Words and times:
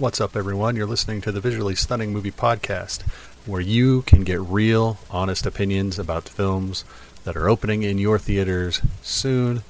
What's 0.00 0.18
up, 0.18 0.34
everyone? 0.34 0.76
You're 0.76 0.86
listening 0.86 1.20
to 1.20 1.30
the 1.30 1.42
Visually 1.42 1.74
Stunning 1.74 2.10
Movie 2.10 2.30
Podcast, 2.30 3.02
where 3.44 3.60
you 3.60 4.00
can 4.00 4.24
get 4.24 4.40
real, 4.40 4.96
honest 5.10 5.44
opinions 5.44 5.98
about 5.98 6.26
films 6.26 6.86
that 7.24 7.36
are 7.36 7.50
opening 7.50 7.82
in 7.82 7.98
your 7.98 8.18
theaters 8.18 8.80
soon, 9.02 9.62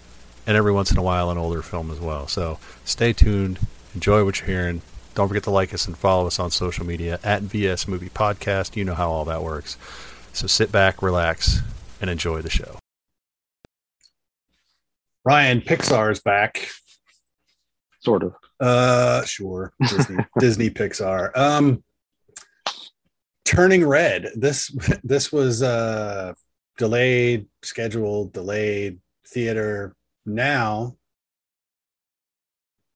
and 0.47 0.57
every 0.57 0.71
once 0.71 0.93
in 0.93 0.99
a 0.99 1.03
while, 1.03 1.33
an 1.33 1.37
older 1.37 1.63
film 1.63 1.91
as 1.91 1.99
well. 1.99 2.29
So 2.29 2.61
stay 2.85 3.13
tuned, 3.13 3.59
enjoy 3.93 4.25
what 4.25 4.39
you're 4.39 4.47
hearing. 4.47 4.83
Don't 5.17 5.27
forget 5.27 5.43
to 5.43 5.51
like 5.51 5.75
us 5.75 5.89
and 5.89 5.99
follow 5.99 6.29
us 6.29 6.39
on 6.39 6.53
social 6.53 6.87
media 6.87 7.19
at 7.25 7.43
VS 7.43 7.89
Movie 7.89 8.09
Podcast. 8.09 8.77
You 8.77 8.85
know 8.85 8.95
how 8.95 9.11
all 9.11 9.25
that 9.25 9.43
works. 9.43 9.77
So 10.33 10.47
sit 10.47 10.71
back, 10.71 11.03
relax, 11.03 11.59
and 12.01 12.09
enjoy 12.09 12.41
the 12.41 12.51
show. 12.51 12.79
Ryan, 15.25 15.61
Pixar's 15.61 16.21
back. 16.21 16.69
Sort 17.99 18.23
of. 18.23 18.37
Uh, 18.61 19.25
sure. 19.25 19.73
Disney, 19.89 20.17
Disney 20.39 20.71
Pixar. 20.71 21.37
Um, 21.37 21.83
Turning 23.45 23.85
Red. 23.87 24.29
This 24.37 24.71
this 25.03 25.33
was 25.33 25.63
uh 25.63 26.35
delayed, 26.79 27.47
scheduled, 27.63 28.33
delayed 28.33 29.01
theater. 29.27 29.95
Now, 30.27 30.97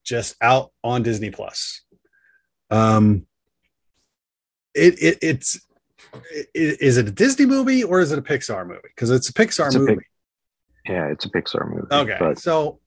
just 0.04 0.36
out 0.40 0.70
on 0.84 1.02
Disney 1.02 1.30
Plus. 1.30 1.82
Um, 2.70 3.26
it, 4.74 4.94
it 5.02 5.18
it's 5.22 5.60
it, 6.54 6.80
is 6.80 6.98
it 6.98 7.08
a 7.08 7.10
Disney 7.10 7.46
movie 7.46 7.82
or 7.82 8.00
is 8.00 8.12
it 8.12 8.18
a 8.18 8.22
Pixar 8.22 8.66
movie? 8.66 8.80
Because 8.84 9.10
it's 9.10 9.28
a 9.28 9.32
Pixar 9.32 9.66
It's 9.66 9.74
a 9.74 9.78
movie. 9.80 9.94
Pic- 9.96 10.06
Yeah, 10.88 11.06
it's 11.08 11.24
a 11.24 11.30
Pixar 11.30 11.68
movie. 11.68 11.86
okay, 11.90 12.16
But, 12.20 12.38
so 12.38 12.78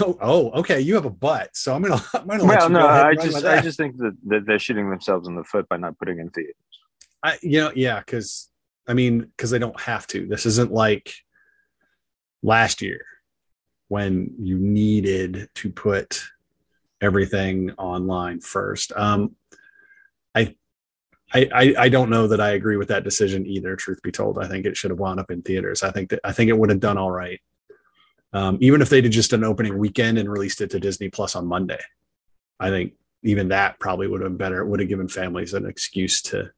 oh, 0.00 0.18
oh, 0.22 0.50
okay, 0.60 0.80
you 0.80 0.94
have 0.94 1.04
a 1.04 1.10
butt. 1.10 1.56
So 1.56 1.74
I'm 1.74 1.82
gonna 1.82 2.02
I'm 2.14 2.26
gonna 2.26 2.44
let 2.44 2.58
well, 2.58 2.68
you 2.68 2.74
no, 2.74 2.86
I 2.86 3.14
just 3.14 3.44
I 3.44 3.60
just 3.60 3.76
think 3.76 3.96
that, 3.98 4.16
that 4.26 4.46
they're 4.46 4.58
shooting 4.58 4.90
themselves 4.90 5.28
in 5.28 5.34
the 5.34 5.44
foot 5.44 5.68
by 5.68 5.76
not 5.76 5.98
putting 5.98 6.18
in 6.18 6.30
theaters. 6.30 6.54
I, 7.22 7.38
you 7.42 7.60
know, 7.60 7.72
yeah, 7.74 7.98
because 7.98 8.48
I 8.86 8.94
mean, 8.94 9.20
because 9.20 9.50
they 9.50 9.58
don't 9.58 9.78
have 9.80 10.06
to. 10.08 10.26
This 10.26 10.46
isn't 10.46 10.72
like 10.72 11.12
last 12.42 12.80
year 12.80 13.04
when 13.88 14.34
you 14.38 14.58
needed 14.58 15.48
to 15.54 15.70
put 15.70 16.22
everything 17.00 17.70
online 17.72 18.40
first. 18.40 18.92
Um, 18.94 19.36
I, 20.34 20.54
I, 21.32 21.48
I, 21.54 21.74
I 21.78 21.88
don't 21.88 22.10
know 22.10 22.26
that 22.28 22.40
I 22.40 22.50
agree 22.50 22.76
with 22.76 22.88
that 22.88 23.04
decision 23.04 23.46
either. 23.46 23.76
Truth 23.76 24.02
be 24.02 24.12
told, 24.12 24.38
I 24.38 24.48
think 24.48 24.64
it 24.66 24.76
should 24.76 24.90
have 24.90 24.98
wound 24.98 25.20
up 25.20 25.30
in 25.30 25.42
theaters. 25.42 25.82
I 25.82 25.90
think 25.90 26.10
that 26.10 26.20
I 26.24 26.32
think 26.32 26.48
it 26.48 26.58
would 26.58 26.70
have 26.70 26.80
done 26.80 26.98
all 26.98 27.10
right, 27.10 27.40
um, 28.32 28.58
even 28.60 28.82
if 28.82 28.88
they 28.90 29.00
did 29.00 29.12
just 29.12 29.32
an 29.32 29.44
opening 29.44 29.78
weekend 29.78 30.18
and 30.18 30.30
released 30.30 30.60
it 30.60 30.70
to 30.70 30.80
Disney 30.80 31.08
Plus 31.08 31.34
on 31.36 31.46
Monday. 31.46 31.80
I 32.60 32.70
think 32.70 32.94
even 33.22 33.48
that 33.48 33.78
probably 33.80 34.06
would 34.06 34.20
have 34.20 34.30
been 34.30 34.36
better. 34.36 34.60
It 34.60 34.66
would 34.66 34.80
have 34.80 34.88
given 34.88 35.08
families 35.08 35.54
an 35.54 35.66
excuse 35.66 36.22
to 36.22 36.50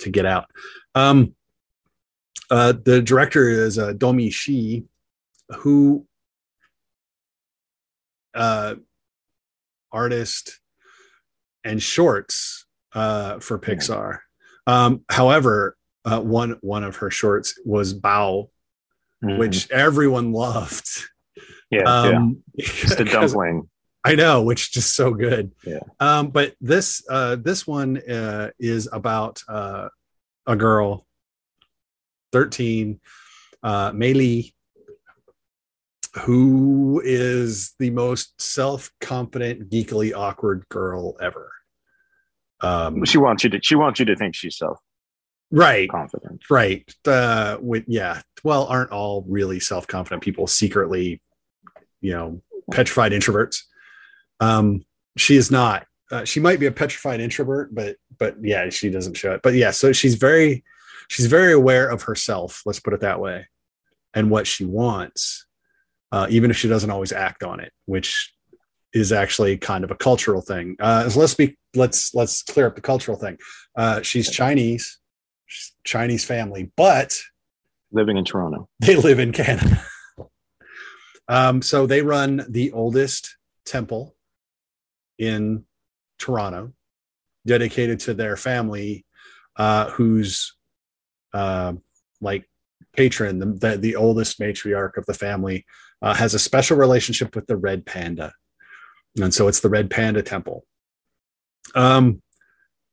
to 0.00 0.10
get 0.10 0.26
out. 0.26 0.46
Um, 0.94 1.34
uh, 2.50 2.74
the 2.84 3.00
director 3.00 3.48
is 3.48 3.78
uh, 3.78 3.92
Domee 3.92 4.30
Shi, 4.30 4.84
who 5.58 6.06
uh, 8.34 8.74
artist 9.90 10.60
and 11.64 11.82
shorts 11.82 12.66
uh, 12.94 13.38
for 13.38 13.58
Pixar. 13.58 14.18
Um, 14.66 15.04
however, 15.08 15.76
uh, 16.04 16.20
one 16.20 16.58
one 16.60 16.84
of 16.84 16.96
her 16.96 17.10
shorts 17.10 17.58
was 17.64 17.98
Bao, 17.98 18.48
which 19.22 19.70
everyone 19.70 20.32
loved. 20.32 20.86
Mm-hmm. 20.86 21.42
yeah, 21.70 21.80
yeah. 22.10 22.16
Um, 22.18 22.42
It's 22.54 22.96
the 22.96 23.04
'cause- 23.04 23.32
dumpling. 23.32 23.68
I 24.04 24.16
know, 24.16 24.42
which 24.42 24.62
is 24.62 24.68
just 24.70 24.96
so 24.96 25.12
good. 25.14 25.52
Yeah. 25.64 25.78
Um, 26.00 26.30
but 26.30 26.54
this 26.60 27.04
uh, 27.08 27.36
this 27.36 27.66
one 27.68 27.98
uh, 27.98 28.50
is 28.58 28.88
about 28.92 29.40
uh, 29.48 29.90
a 30.44 30.56
girl, 30.56 31.06
thirteen, 32.32 33.00
uh, 33.62 33.92
Mei 33.94 34.12
Lee, 34.12 34.54
who 36.22 37.00
is 37.04 37.74
the 37.78 37.90
most 37.90 38.40
self 38.42 38.90
confident, 39.00 39.70
geekily 39.70 40.12
awkward 40.14 40.68
girl 40.68 41.16
ever. 41.20 41.52
Um, 42.60 43.04
She 43.04 43.18
wants 43.18 43.44
you 43.44 43.50
to. 43.50 43.60
She 43.62 43.76
wants 43.76 44.00
you 44.00 44.06
to 44.06 44.16
think 44.16 44.34
she's 44.34 44.56
self 44.58 44.78
right, 45.52 45.88
confident. 45.88 46.42
right. 46.50 46.94
Uh, 47.06 47.58
with 47.60 47.84
yeah, 47.86 48.22
well, 48.42 48.66
aren't 48.66 48.90
all 48.90 49.24
really 49.28 49.60
self 49.60 49.86
confident 49.86 50.22
people 50.22 50.46
secretly, 50.46 51.20
you 52.00 52.12
know, 52.12 52.42
petrified 52.70 53.12
introverts? 53.12 53.62
Um, 54.40 54.84
she 55.16 55.36
is 55.36 55.50
not. 55.50 55.86
Uh, 56.10 56.24
she 56.24 56.40
might 56.40 56.60
be 56.60 56.66
a 56.66 56.72
petrified 56.72 57.20
introvert, 57.20 57.74
but 57.74 57.96
but 58.18 58.36
yeah, 58.42 58.68
she 58.70 58.90
doesn't 58.90 59.16
show 59.16 59.32
it. 59.32 59.42
But 59.42 59.54
yeah, 59.54 59.70
so 59.70 59.92
she's 59.92 60.16
very 60.16 60.64
she's 61.08 61.26
very 61.26 61.52
aware 61.52 61.88
of 61.88 62.02
herself. 62.02 62.62
Let's 62.66 62.80
put 62.80 62.94
it 62.94 63.00
that 63.00 63.20
way, 63.20 63.46
and 64.14 64.30
what 64.30 64.46
she 64.46 64.64
wants, 64.64 65.46
uh, 66.10 66.26
even 66.30 66.50
if 66.50 66.56
she 66.56 66.68
doesn't 66.68 66.90
always 66.90 67.12
act 67.12 67.42
on 67.42 67.60
it, 67.60 67.72
which 67.86 68.34
is 68.92 69.12
actually 69.12 69.56
kind 69.56 69.84
of 69.84 69.90
a 69.90 69.94
cultural 69.94 70.42
thing. 70.42 70.76
Uh, 70.78 71.08
so 71.08 71.20
let's 71.20 71.34
be 71.34 71.56
let's 71.74 72.14
let's 72.14 72.42
clear 72.42 72.66
up 72.66 72.74
the 72.74 72.82
cultural 72.82 73.16
thing. 73.16 73.38
Uh, 73.76 74.02
she's 74.02 74.30
Chinese, 74.30 74.98
Chinese 75.84 76.24
family, 76.24 76.70
but 76.76 77.18
Living 77.92 78.16
in 78.16 78.24
Toronto. 78.24 78.68
they 78.80 78.96
live 78.96 79.18
in 79.18 79.32
Canada. 79.32 79.84
um, 81.28 81.62
so 81.62 81.86
they 81.86 82.02
run 82.02 82.44
the 82.48 82.72
oldest 82.72 83.36
temple 83.66 84.14
in 85.18 85.64
Toronto, 86.18 86.72
dedicated 87.46 88.00
to 88.00 88.14
their 88.14 88.36
family, 88.36 89.04
uh, 89.56 89.90
whose 89.90 90.54
uh, 91.34 91.74
like 92.20 92.48
patron, 92.94 93.38
the, 93.38 93.46
the 93.46 93.76
the 93.78 93.96
oldest 93.96 94.40
matriarch 94.40 94.96
of 94.96 95.06
the 95.06 95.14
family, 95.14 95.66
uh, 96.00 96.14
has 96.14 96.34
a 96.34 96.38
special 96.38 96.76
relationship 96.76 97.34
with 97.34 97.46
the 97.46 97.56
red 97.56 97.84
panda, 97.84 98.32
and 99.20 99.34
so 99.34 99.48
it's 99.48 99.60
the 99.60 99.68
red 99.68 99.90
panda 99.90 100.22
temple. 100.22 100.64
Um, 101.74 102.22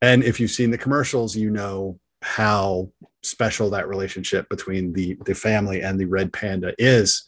and 0.02 0.24
if 0.24 0.40
you've 0.40 0.52
seen 0.52 0.72
the 0.72 0.78
commercials, 0.78 1.36
you 1.36 1.50
know 1.50 2.00
how 2.22 2.91
special 3.24 3.69
that 3.69 3.88
relationship 3.88 4.47
between 4.50 4.94
the 4.94 5.18
the 5.25 5.35
family 5.35 5.81
and 5.81 6.00
the 6.00 6.06
red 6.06 6.31
panda 6.34 6.74
is. 6.78 7.25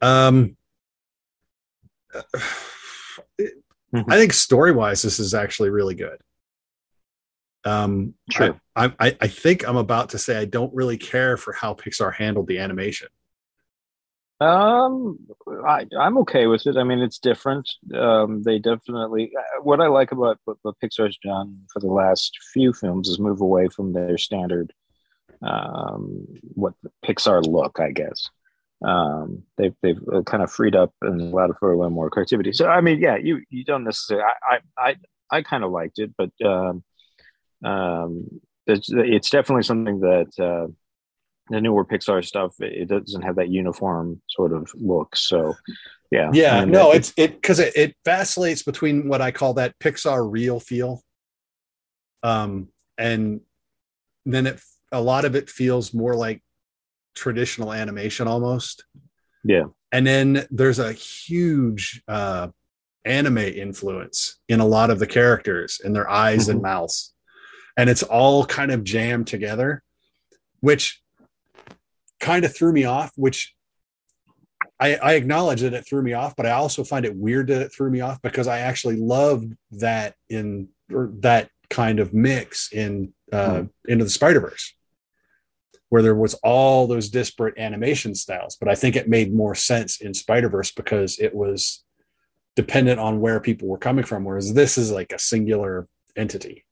Um, 0.00 0.56
I 4.08 4.16
think 4.16 4.32
story 4.32 4.72
wise, 4.72 5.02
this 5.02 5.20
is 5.20 5.34
actually 5.34 5.70
really 5.70 5.94
good. 5.94 6.18
Um, 7.64 8.14
Sure. 8.30 8.60
I, 8.76 8.92
I 8.98 9.16
I 9.20 9.28
think 9.28 9.66
I'm 9.66 9.76
about 9.76 10.10
to 10.10 10.18
say 10.18 10.36
I 10.36 10.44
don't 10.44 10.74
really 10.74 10.96
care 10.96 11.36
for 11.36 11.52
how 11.52 11.74
Pixar 11.74 12.12
handled 12.14 12.46
the 12.46 12.58
animation. 12.58 13.08
Um, 14.40 15.18
I, 15.66 15.86
I'm 15.98 16.18
okay 16.18 16.46
with 16.46 16.66
it. 16.66 16.76
I 16.76 16.82
mean, 16.82 16.98
it's 16.98 17.18
different. 17.18 17.70
Um, 17.94 18.42
they 18.42 18.58
definitely. 18.58 19.32
What 19.62 19.80
I 19.80 19.86
like 19.86 20.12
about 20.12 20.38
what, 20.44 20.58
what 20.62 20.74
Pixar's 20.82 21.18
done 21.22 21.60
for 21.72 21.80
the 21.80 21.86
last 21.86 22.36
few 22.52 22.72
films 22.72 23.08
is 23.08 23.18
move 23.18 23.40
away 23.40 23.68
from 23.68 23.92
their 23.92 24.18
standard, 24.18 24.72
um, 25.40 26.26
what 26.54 26.74
Pixar 27.04 27.46
look, 27.46 27.78
I 27.80 27.92
guess. 27.92 28.28
Um, 28.84 29.44
they've 29.56 29.74
they've 29.82 30.00
kind 30.26 30.42
of 30.42 30.50
freed 30.50 30.74
up 30.74 30.92
and 31.00 31.20
allowed 31.20 31.56
for 31.58 31.72
a 31.72 31.76
little 31.76 31.90
more 31.90 32.10
creativity. 32.10 32.52
So, 32.52 32.68
I 32.68 32.80
mean, 32.80 33.00
yeah, 33.00 33.16
you 33.16 33.42
you 33.48 33.64
don't 33.64 33.84
necessarily. 33.84 34.24
I 34.24 34.56
I 34.56 34.88
I, 34.90 34.96
I 35.30 35.42
kind 35.42 35.64
of 35.64 35.70
liked 35.70 36.00
it, 36.00 36.10
but 36.18 36.30
um, 36.44 36.82
um, 37.64 38.40
it's, 38.66 38.90
it's 38.90 39.30
definitely 39.30 39.62
something 39.62 40.00
that. 40.00 40.32
Uh, 40.38 40.72
the 41.50 41.60
newer 41.60 41.84
Pixar 41.84 42.24
stuff, 42.24 42.54
it 42.60 42.88
doesn't 42.88 43.22
have 43.22 43.36
that 43.36 43.48
uniform 43.50 44.20
sort 44.30 44.52
of 44.52 44.70
look. 44.74 45.14
So, 45.16 45.54
yeah, 46.10 46.30
Yeah, 46.32 46.62
And 46.62 46.72
no, 46.72 46.92
it- 46.92 46.96
it's 46.96 47.12
it 47.16 47.34
because 47.34 47.58
it, 47.58 47.76
it 47.76 47.96
vacillates 48.04 48.62
between 48.62 49.08
what 49.08 49.20
I 49.20 49.30
call 49.30 49.54
that 49.54 49.78
Pixar 49.78 50.26
real 50.30 50.58
feel, 50.60 51.02
um, 52.22 52.68
and 52.96 53.40
then 54.24 54.46
it 54.46 54.60
a 54.92 55.00
lot 55.00 55.24
of 55.24 55.34
it 55.34 55.50
feels 55.50 55.92
more 55.92 56.14
like 56.14 56.40
traditional 57.14 57.72
animation 57.72 58.26
almost. 58.28 58.84
yeah, 59.44 59.64
and 59.92 60.06
then 60.06 60.46
there's 60.50 60.78
a 60.78 60.92
huge 60.92 62.02
uh, 62.08 62.48
anime 63.04 63.38
influence 63.38 64.38
in 64.48 64.60
a 64.60 64.66
lot 64.66 64.88
of 64.90 64.98
the 64.98 65.06
characters 65.06 65.80
in 65.84 65.92
their 65.92 66.08
eyes 66.08 66.48
and 66.48 66.60
Mhm. 66.60 66.62
mouths, 66.62 67.12
and 67.76 67.90
it's 67.90 68.02
all 68.02 68.46
kind 68.46 68.70
of 68.72 68.82
jammed 68.84 69.26
together, 69.26 69.82
which 70.60 71.02
kind 72.24 72.44
of 72.44 72.56
threw 72.56 72.72
me 72.72 72.84
off. 72.84 73.12
Which 73.16 73.54
I, 74.80 74.96
I 74.96 75.12
acknowledge 75.14 75.60
that 75.60 75.74
it 75.74 75.86
threw 75.86 76.02
me 76.02 76.14
off, 76.14 76.34
but 76.36 76.46
I 76.46 76.52
also 76.52 76.82
find 76.84 77.04
it 77.04 77.14
weird 77.14 77.48
that 77.48 77.62
it 77.62 77.72
threw 77.72 77.90
me 77.90 78.00
off 78.00 78.20
because 78.22 78.48
I 78.48 78.60
actually 78.60 78.96
loved 78.96 79.52
that 79.72 80.14
in 80.28 80.68
or 80.92 81.12
that 81.20 81.50
kind 81.70 82.00
of 82.00 82.12
mix 82.12 82.72
in 82.72 83.12
uh, 83.32 83.64
into 83.86 84.04
the 84.04 84.10
Spider 84.10 84.40
Verse, 84.40 84.74
where 85.88 86.02
there 86.02 86.14
was 86.14 86.34
all 86.42 86.86
those 86.86 87.08
disparate 87.08 87.58
animation 87.58 88.14
styles. 88.14 88.56
But 88.56 88.68
I 88.68 88.74
think 88.74 88.96
it 88.96 89.08
made 89.08 89.34
more 89.34 89.54
sense 89.54 90.00
in 90.00 90.14
Spider 90.14 90.48
Verse 90.48 90.72
because 90.72 91.18
it 91.18 91.34
was 91.34 91.84
dependent 92.56 93.00
on 93.00 93.20
where 93.20 93.40
people 93.40 93.68
were 93.68 93.78
coming 93.78 94.04
from, 94.04 94.24
whereas 94.24 94.54
this 94.54 94.78
is 94.78 94.90
like 94.90 95.12
a 95.12 95.18
singular 95.18 95.88
entity. 96.16 96.64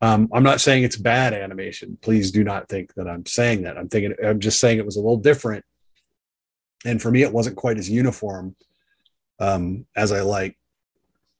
Um, 0.00 0.28
I'm 0.32 0.42
not 0.42 0.60
saying 0.60 0.84
it's 0.84 0.96
bad 0.96 1.32
animation. 1.32 1.98
Please 2.02 2.30
do 2.30 2.44
not 2.44 2.68
think 2.68 2.92
that 2.94 3.08
I'm 3.08 3.24
saying 3.26 3.62
that. 3.62 3.78
I'm 3.78 3.88
thinking 3.88 4.14
I'm 4.22 4.40
just 4.40 4.60
saying 4.60 4.78
it 4.78 4.84
was 4.86 4.96
a 4.96 5.00
little 5.00 5.16
different, 5.16 5.64
and 6.84 7.00
for 7.00 7.10
me, 7.10 7.22
it 7.22 7.32
wasn't 7.32 7.56
quite 7.56 7.78
as 7.78 7.88
uniform 7.88 8.54
um, 9.38 9.86
as 9.96 10.12
I 10.12 10.20
like 10.20 10.58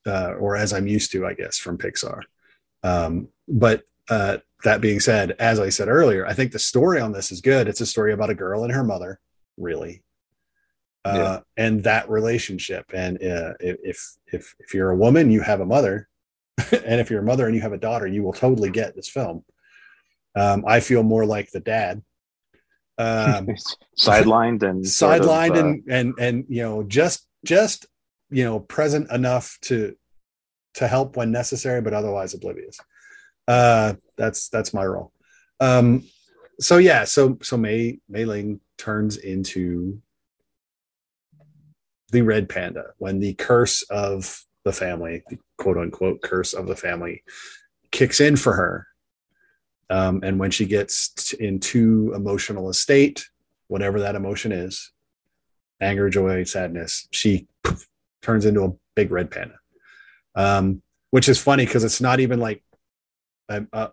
uh, 0.07 0.35
or 0.39 0.57
as 0.57 0.73
I'm 0.73 0.87
used 0.87 1.13
to, 1.13 1.27
I 1.27 1.35
guess, 1.35 1.59
from 1.59 1.79
Pixar. 1.79 2.23
Um, 2.83 3.29
but 3.49 3.83
uh, 4.09 4.39
that 4.65 4.81
being 4.81 5.01
said, 5.01 5.33
as 5.39 5.61
I 5.61 5.69
said 5.69 5.89
earlier, 5.89 6.27
I 6.27 6.33
think 6.33 6.53
the 6.53 6.59
story 6.59 7.01
on 7.01 7.13
this 7.13 7.31
is 7.33 7.41
good. 7.41 7.69
It's 7.69 7.81
a 7.81 7.87
story 7.87 8.13
about 8.13 8.31
a 8.31 8.35
girl 8.35 8.65
and 8.65 8.73
her 8.73 8.85
mother, 8.85 9.21
really, 9.57 10.03
uh, 11.05 11.13
Yeah. 11.15 11.41
and 11.57 11.85
that 11.85 12.09
relationship. 12.09 12.87
And 12.95 13.17
uh, 13.23 13.55
if 13.61 14.01
if 14.27 14.55
if 14.59 14.73
you're 14.75 14.91
a 14.91 14.97
woman, 14.97 15.31
you 15.31 15.41
have 15.43 15.61
a 15.61 15.67
mother, 15.67 16.09
and 16.73 17.01
if 17.01 17.11
you're 17.11 17.21
a 17.21 17.25
mother 17.25 17.47
and 17.47 17.55
you 17.55 17.63
have 17.63 17.73
a 17.73 17.79
daughter, 17.79 18.07
you 18.07 18.23
will 18.23 18.33
totally 18.33 18.71
get 18.71 18.95
this 18.95 19.09
film. 19.09 19.45
Um, 20.37 20.65
I 20.67 20.81
feel 20.81 21.03
more 21.03 21.27
like 21.27 21.51
the 21.51 21.61
dad. 21.61 22.03
Um, 22.99 23.49
sidelined 23.99 24.63
and 24.63 24.87
sort 24.87 25.21
of, 25.21 25.27
sidelined 25.27 25.57
uh, 25.57 25.61
and 25.61 25.83
and 25.89 26.15
and 26.19 26.45
you 26.49 26.63
know 26.63 26.85
just 26.85 27.27
just 27.45 27.87
you 28.31 28.45
know 28.45 28.61
present 28.61 29.11
enough 29.11 29.59
to 29.63 29.97
to 30.75 30.89
help 30.89 31.17
when 31.17 31.31
necessary 31.31 31.81
but 31.81 31.95
otherwise 31.95 32.35
oblivious 32.35 32.79
uh 33.49 33.95
that's 34.17 34.49
that's 34.49 34.75
my 34.75 34.85
role 34.85 35.13
um 35.61 36.03
so 36.61 36.79
yeah 36.79 37.05
so 37.05 37.39
so 37.43 37.57
may 37.57 37.99
Mei 38.09 38.25
ling 38.25 38.61
turns 38.79 39.17
into 39.17 40.01
the 42.11 42.23
red 42.23 42.49
panda 42.49 42.87
when 42.99 43.21
the 43.21 43.35
curse 43.35 43.83
of 43.83 44.41
the 44.65 44.73
family 44.73 45.23
the 45.29 45.39
quote 45.59 45.77
unquote 45.77 46.23
curse 46.23 46.53
of 46.53 46.67
the 46.67 46.77
family 46.77 47.23
kicks 47.91 48.21
in 48.21 48.37
for 48.37 48.55
her. 48.55 48.87
Um, 49.91 50.21
and 50.25 50.39
when 50.39 50.51
she 50.51 50.65
gets 50.67 51.33
in 51.35 51.61
too 51.61 52.13
emotional 52.17 52.69
a 52.69 52.75
state 52.75 53.29
whatever 53.69 54.01
that 54.01 54.15
emotion 54.15 54.53
is 54.53 54.93
anger 55.81 56.09
joy 56.11 56.45
sadness 56.45 57.09
she 57.11 57.47
poof, 57.63 57.87
turns 58.23 58.47
into 58.47 58.65
a 58.65 58.73
big 58.95 59.11
red 59.11 59.31
panda. 59.31 59.55
Um, 60.35 60.83
which 61.11 61.29
is 61.29 61.39
funny 61.39 61.65
because 61.65 61.85
it's 61.85 62.01
not 62.01 62.19
even 62.21 62.41
like 62.41 62.63
a, 63.49 63.65
a, 63.73 63.91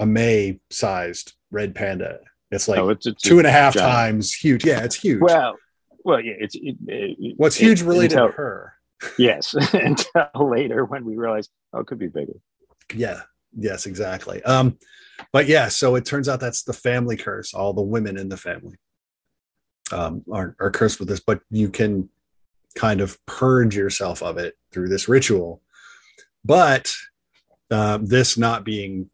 a 0.00 0.06
Mei 0.06 0.60
sized 0.70 1.34
red 1.50 1.74
panda. 1.74 2.18
It's 2.50 2.66
like 2.66 2.78
no, 2.78 2.88
it's, 2.90 3.06
it's 3.06 3.22
two 3.22 3.38
and 3.38 3.46
a 3.46 3.50
half 3.50 3.74
giant. 3.74 3.92
times 3.92 4.34
huge. 4.34 4.64
Yeah 4.64 4.82
it's 4.82 4.96
huge. 4.96 5.20
Well, 5.20 5.56
well, 6.04 6.20
yeah, 6.20 6.34
it's 6.38 6.54
it, 6.54 6.76
it- 6.86 7.34
what's 7.36 7.56
it- 7.60 7.64
huge 7.64 7.82
related 7.82 8.16
to 8.16 8.28
her 8.28 8.72
Yes, 9.18 9.54
until 9.72 10.28
later 10.34 10.84
when 10.84 11.04
we 11.04 11.16
realize, 11.16 11.48
oh, 11.72 11.80
it 11.80 11.86
could 11.86 11.98
be 11.98 12.08
bigger. 12.08 12.34
yeah 12.94 13.22
yes 13.56 13.86
exactly. 13.86 14.42
Um 14.44 14.78
but 15.32 15.46
yeah 15.46 15.68
so 15.68 15.94
it 15.94 16.04
turns 16.04 16.28
out 16.28 16.40
that's 16.40 16.62
the 16.62 16.72
family 16.72 17.16
curse. 17.16 17.54
All 17.54 17.72
the 17.72 17.82
women 17.82 18.18
in 18.18 18.28
the 18.28 18.36
family 18.36 18.76
um 19.90 20.22
are, 20.30 20.54
are 20.60 20.70
cursed 20.70 21.00
with 21.00 21.08
this 21.08 21.20
but 21.20 21.40
you 21.50 21.70
can 21.70 22.08
kind 22.74 23.00
of 23.00 23.18
purge 23.26 23.74
yourself 23.74 24.22
of 24.22 24.36
it 24.38 24.56
through 24.70 24.88
this 24.88 25.08
ritual. 25.08 25.62
But 26.44 26.92
uh, 27.70 27.98
this 28.02 28.36
not 28.38 28.64
being 28.64 29.10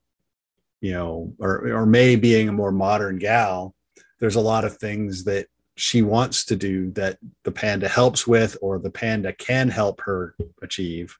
you 0.81 0.93
know 0.93 1.33
or 1.39 1.69
or 1.73 1.87
Mei 1.87 2.17
being 2.17 2.49
a 2.49 2.53
more 2.53 2.73
modern 2.73 3.19
gal 3.19 3.75
there's 4.21 4.37
a 4.37 4.41
lot 4.41 4.65
of 4.65 4.77
things 4.77 5.25
that 5.25 5.47
she 5.77 6.03
wants 6.03 6.45
to 6.45 6.57
do 6.57 6.91
that 6.93 7.19
the 7.43 7.51
panda 7.51 7.89
helps 7.89 8.27
with 8.27 8.57
or 8.63 8.79
the 8.79 8.91
panda 8.91 9.33
can 9.33 9.69
help 9.69 10.01
her 10.03 10.37
achieve 10.63 11.19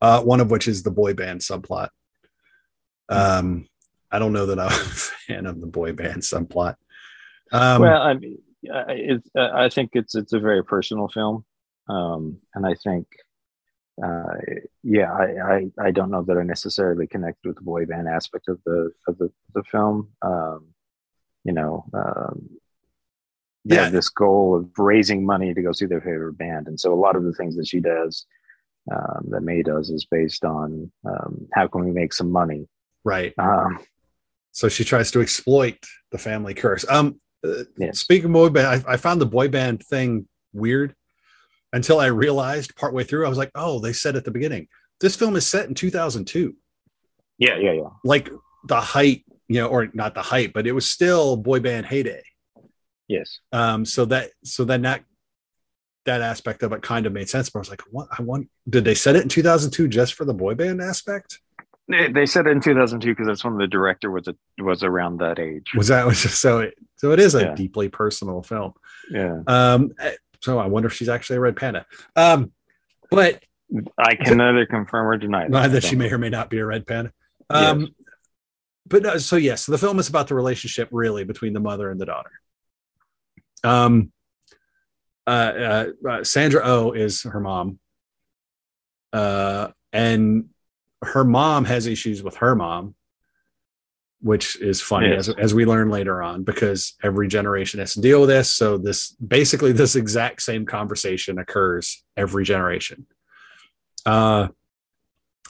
uh, 0.00 0.22
one 0.22 0.40
of 0.40 0.50
which 0.50 0.68
is 0.68 0.82
the 0.82 0.90
boy 0.90 1.14
band 1.14 1.40
subplot. 1.40 1.88
Um, 3.08 3.68
I 4.10 4.18
don't 4.18 4.32
know 4.32 4.46
that 4.46 4.58
I'm 4.58 4.66
a 4.70 4.70
fan 4.70 5.46
of 5.46 5.60
the 5.60 5.66
boy 5.66 5.92
band 5.92 6.22
subplot. 6.22 6.76
Um, 7.52 7.82
well, 7.82 8.02
I 8.02 8.14
mean, 8.14 8.38
I 9.36 9.68
think 9.68 9.90
it's 9.94 10.14
it's 10.14 10.32
a 10.32 10.40
very 10.40 10.64
personal 10.64 11.08
film, 11.08 11.44
um, 11.88 12.38
and 12.54 12.66
I 12.66 12.74
think, 12.74 13.06
uh, 14.02 14.34
yeah, 14.82 15.12
I, 15.12 15.24
I 15.54 15.86
I 15.86 15.90
don't 15.92 16.10
know 16.10 16.22
that 16.22 16.36
I 16.36 16.42
necessarily 16.42 17.06
connect 17.06 17.44
with 17.44 17.56
the 17.56 17.62
boy 17.62 17.86
band 17.86 18.08
aspect 18.08 18.48
of 18.48 18.58
the 18.66 18.90
of 19.06 19.18
the 19.18 19.30
the 19.54 19.62
film. 19.70 20.10
Um, 20.22 20.66
you 21.44 21.52
know, 21.52 21.84
um, 21.94 22.50
they 23.66 23.76
Yeah. 23.76 23.84
have 23.84 23.92
this 23.92 24.08
goal 24.08 24.54
of 24.56 24.70
raising 24.78 25.26
money 25.26 25.52
to 25.52 25.62
go 25.62 25.72
see 25.72 25.86
their 25.86 26.00
favorite 26.00 26.38
band, 26.38 26.68
and 26.68 26.78
so 26.78 26.92
a 26.92 27.00
lot 27.06 27.16
of 27.16 27.24
the 27.24 27.32
things 27.32 27.56
that 27.56 27.66
she 27.66 27.80
does, 27.80 28.24
um, 28.90 29.26
that 29.30 29.42
Mei 29.42 29.62
does, 29.62 29.90
is 29.90 30.04
based 30.10 30.44
on 30.44 30.90
um, 31.04 31.48
how 31.52 31.66
can 31.66 31.84
we 31.84 31.90
make 31.90 32.12
some 32.12 32.30
money. 32.30 32.66
right. 33.04 33.32
Um, 33.38 33.78
So 34.52 34.68
she 34.70 34.84
tries 34.84 35.10
to 35.10 35.20
exploit 35.20 35.76
the 36.12 36.18
family 36.18 36.54
curse. 36.54 36.84
Um, 36.88 37.20
uh, 37.44 37.64
Yes. 37.76 37.98
Speaking 37.98 38.26
of 38.26 38.32
boy 38.32 38.48
band, 38.48 38.84
I, 38.88 38.94
I 38.94 38.96
found 38.96 39.20
the 39.20 39.26
boy 39.26 39.48
band 39.48 39.82
thing 39.84 40.26
weird 40.54 40.94
until 41.74 41.98
I 42.00 42.06
realized 42.06 42.74
partway 42.76 43.04
through, 43.04 43.26
I 43.26 43.28
was 43.28 43.36
like, 43.38 43.50
oh, 43.54 43.80
they 43.80 43.92
said 43.92 44.16
at 44.16 44.24
the 44.24 44.30
beginning, 44.30 44.68
this 45.00 45.14
film 45.14 45.36
is 45.36 45.46
set 45.46 45.68
in 45.68 45.74
2002. 45.74 46.56
yeah, 47.38 47.58
yeah, 47.58 47.72
yeah. 47.72 47.90
Like 48.02 48.30
the 48.66 48.80
height, 48.80 49.24
you 49.48 49.60
know, 49.60 49.66
or 49.68 49.88
not 49.92 50.14
the 50.14 50.22
height, 50.22 50.52
but 50.54 50.66
it 50.66 50.72
was 50.72 50.90
still 50.90 51.36
boy 51.36 51.60
band 51.60 51.84
heyday. 51.86 52.22
Yes. 53.08 53.38
um 53.52 53.84
so 53.84 54.04
that 54.06 54.30
so 54.44 54.64
then 54.64 54.82
that 54.82 55.04
that 56.06 56.20
aspect 56.22 56.62
of 56.62 56.72
it 56.72 56.82
kind 56.82 57.04
of 57.06 57.12
made 57.12 57.28
sense 57.28 57.50
but 57.50 57.58
i 57.58 57.60
was 57.60 57.70
like 57.70 57.82
what 57.90 58.08
i 58.18 58.22
want 58.22 58.48
did 58.68 58.84
they 58.84 58.94
set 58.94 59.16
it 59.16 59.22
in 59.22 59.28
2002 59.28 59.88
just 59.88 60.14
for 60.14 60.24
the 60.24 60.34
boy 60.34 60.54
band 60.54 60.80
aspect 60.80 61.40
They, 61.88 62.10
they 62.12 62.26
said 62.26 62.46
it 62.46 62.50
in 62.50 62.60
2002 62.60 63.08
because 63.12 63.26
that's 63.26 63.44
when 63.44 63.58
the 63.58 63.66
director 63.66 64.10
was 64.10 64.28
a, 64.28 64.34
was 64.62 64.82
around 64.82 65.18
that 65.18 65.38
age. 65.38 65.66
was 65.76 65.88
that 65.88 66.06
was 66.10 66.22
just 66.22 66.40
so 66.40 66.60
it 66.60 66.74
so 66.96 67.12
it 67.12 67.20
is 67.20 67.34
a 67.34 67.42
Yeah. 67.42 67.54
deeply 67.54 67.88
personal 67.88 68.42
film 68.42 68.72
Yeah, 69.10 69.40
um 69.46 69.92
eh, 70.00 70.14
so 70.40 70.58
i 70.58 70.66
wonder 70.66 70.86
if 70.88 70.92
she's 70.94 71.08
actually 71.08 71.36
a 71.36 71.40
red 71.40 71.56
panda 71.56 71.86
um 72.16 72.52
but 73.10 73.42
I 73.98 74.14
can 74.14 74.36
neither 74.38 74.64
confirm 74.64 75.06
or 75.08 75.16
deny 75.16 75.48
not 75.48 75.62
that. 75.62 75.68
that 75.72 75.84
she 75.84 75.96
may 75.96 76.08
or 76.10 76.18
may 76.18 76.28
not 76.30 76.50
be 76.50 76.58
a 76.58 76.66
red 76.66 76.86
panda 76.86 77.12
um 77.50 77.80
Yes. 77.80 77.88
but 78.86 79.02
no, 79.02 79.18
so 79.18 79.34
yes 79.36 79.64
so 79.64 79.72
the 79.72 79.78
film 79.78 79.98
is 79.98 80.08
about 80.08 80.28
the 80.28 80.36
relationship 80.36 80.88
really 80.92 81.24
between 81.24 81.52
the 81.52 81.58
mother 81.60 81.90
and 81.90 82.00
the 82.00 82.06
daughter 82.06 82.30
um 83.64 84.12
uh, 85.26 85.30
uh, 85.30 85.86
uh 86.08 86.24
sandra 86.24 86.60
oh 86.64 86.92
is 86.92 87.22
her 87.22 87.40
mom. 87.40 87.78
Uh 89.12 89.68
and 89.92 90.50
her 91.02 91.24
mom 91.24 91.64
has 91.64 91.86
issues 91.86 92.22
with 92.22 92.36
her 92.36 92.54
mom 92.54 92.94
which 94.20 94.60
is 94.60 94.80
funny 94.80 95.08
Yes. 95.08 95.28
as, 95.28 95.34
as 95.36 95.54
we 95.54 95.66
learn 95.66 95.90
later 95.90 96.22
on 96.22 96.42
because 96.42 96.94
every 97.02 97.28
generation 97.28 97.80
has 97.80 97.94
to 97.94 98.00
deal 98.00 98.20
with 98.20 98.30
this. 98.30 98.50
So 98.50 98.78
this 98.78 99.10
basically 99.12 99.72
this 99.72 99.94
exact 99.94 100.42
same 100.42 100.64
conversation 100.66 101.38
occurs 101.38 102.02
every 102.16 102.44
generation. 102.44 103.06
Uh 104.04 104.48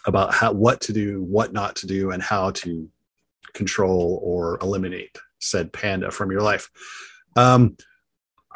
about 0.05 0.33
how 0.35 0.53
what 0.53 0.81
to 0.83 0.93
do 0.93 1.23
what 1.23 1.53
not 1.53 1.77
to 1.77 1.87
do 1.87 2.11
and 2.11 2.23
how 2.23 2.51
to 2.53 2.89
control 3.55 4.21
or 4.23 4.59
eliminate 4.63 5.17
said 5.41 5.73
panda 5.73 6.11
from 6.11 6.31
your 6.31 6.43
life. 6.43 6.69
Um 7.37 7.77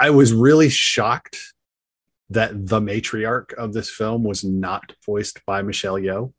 i 0.00 0.10
was 0.10 0.32
really 0.32 0.68
shocked 0.68 1.38
that 2.30 2.50
the 2.66 2.80
matriarch 2.80 3.52
of 3.54 3.72
this 3.72 3.90
film 3.90 4.22
was 4.24 4.42
not 4.44 4.92
voiced 5.06 5.44
by 5.46 5.62
michelle 5.62 5.96
yeoh 5.96 6.32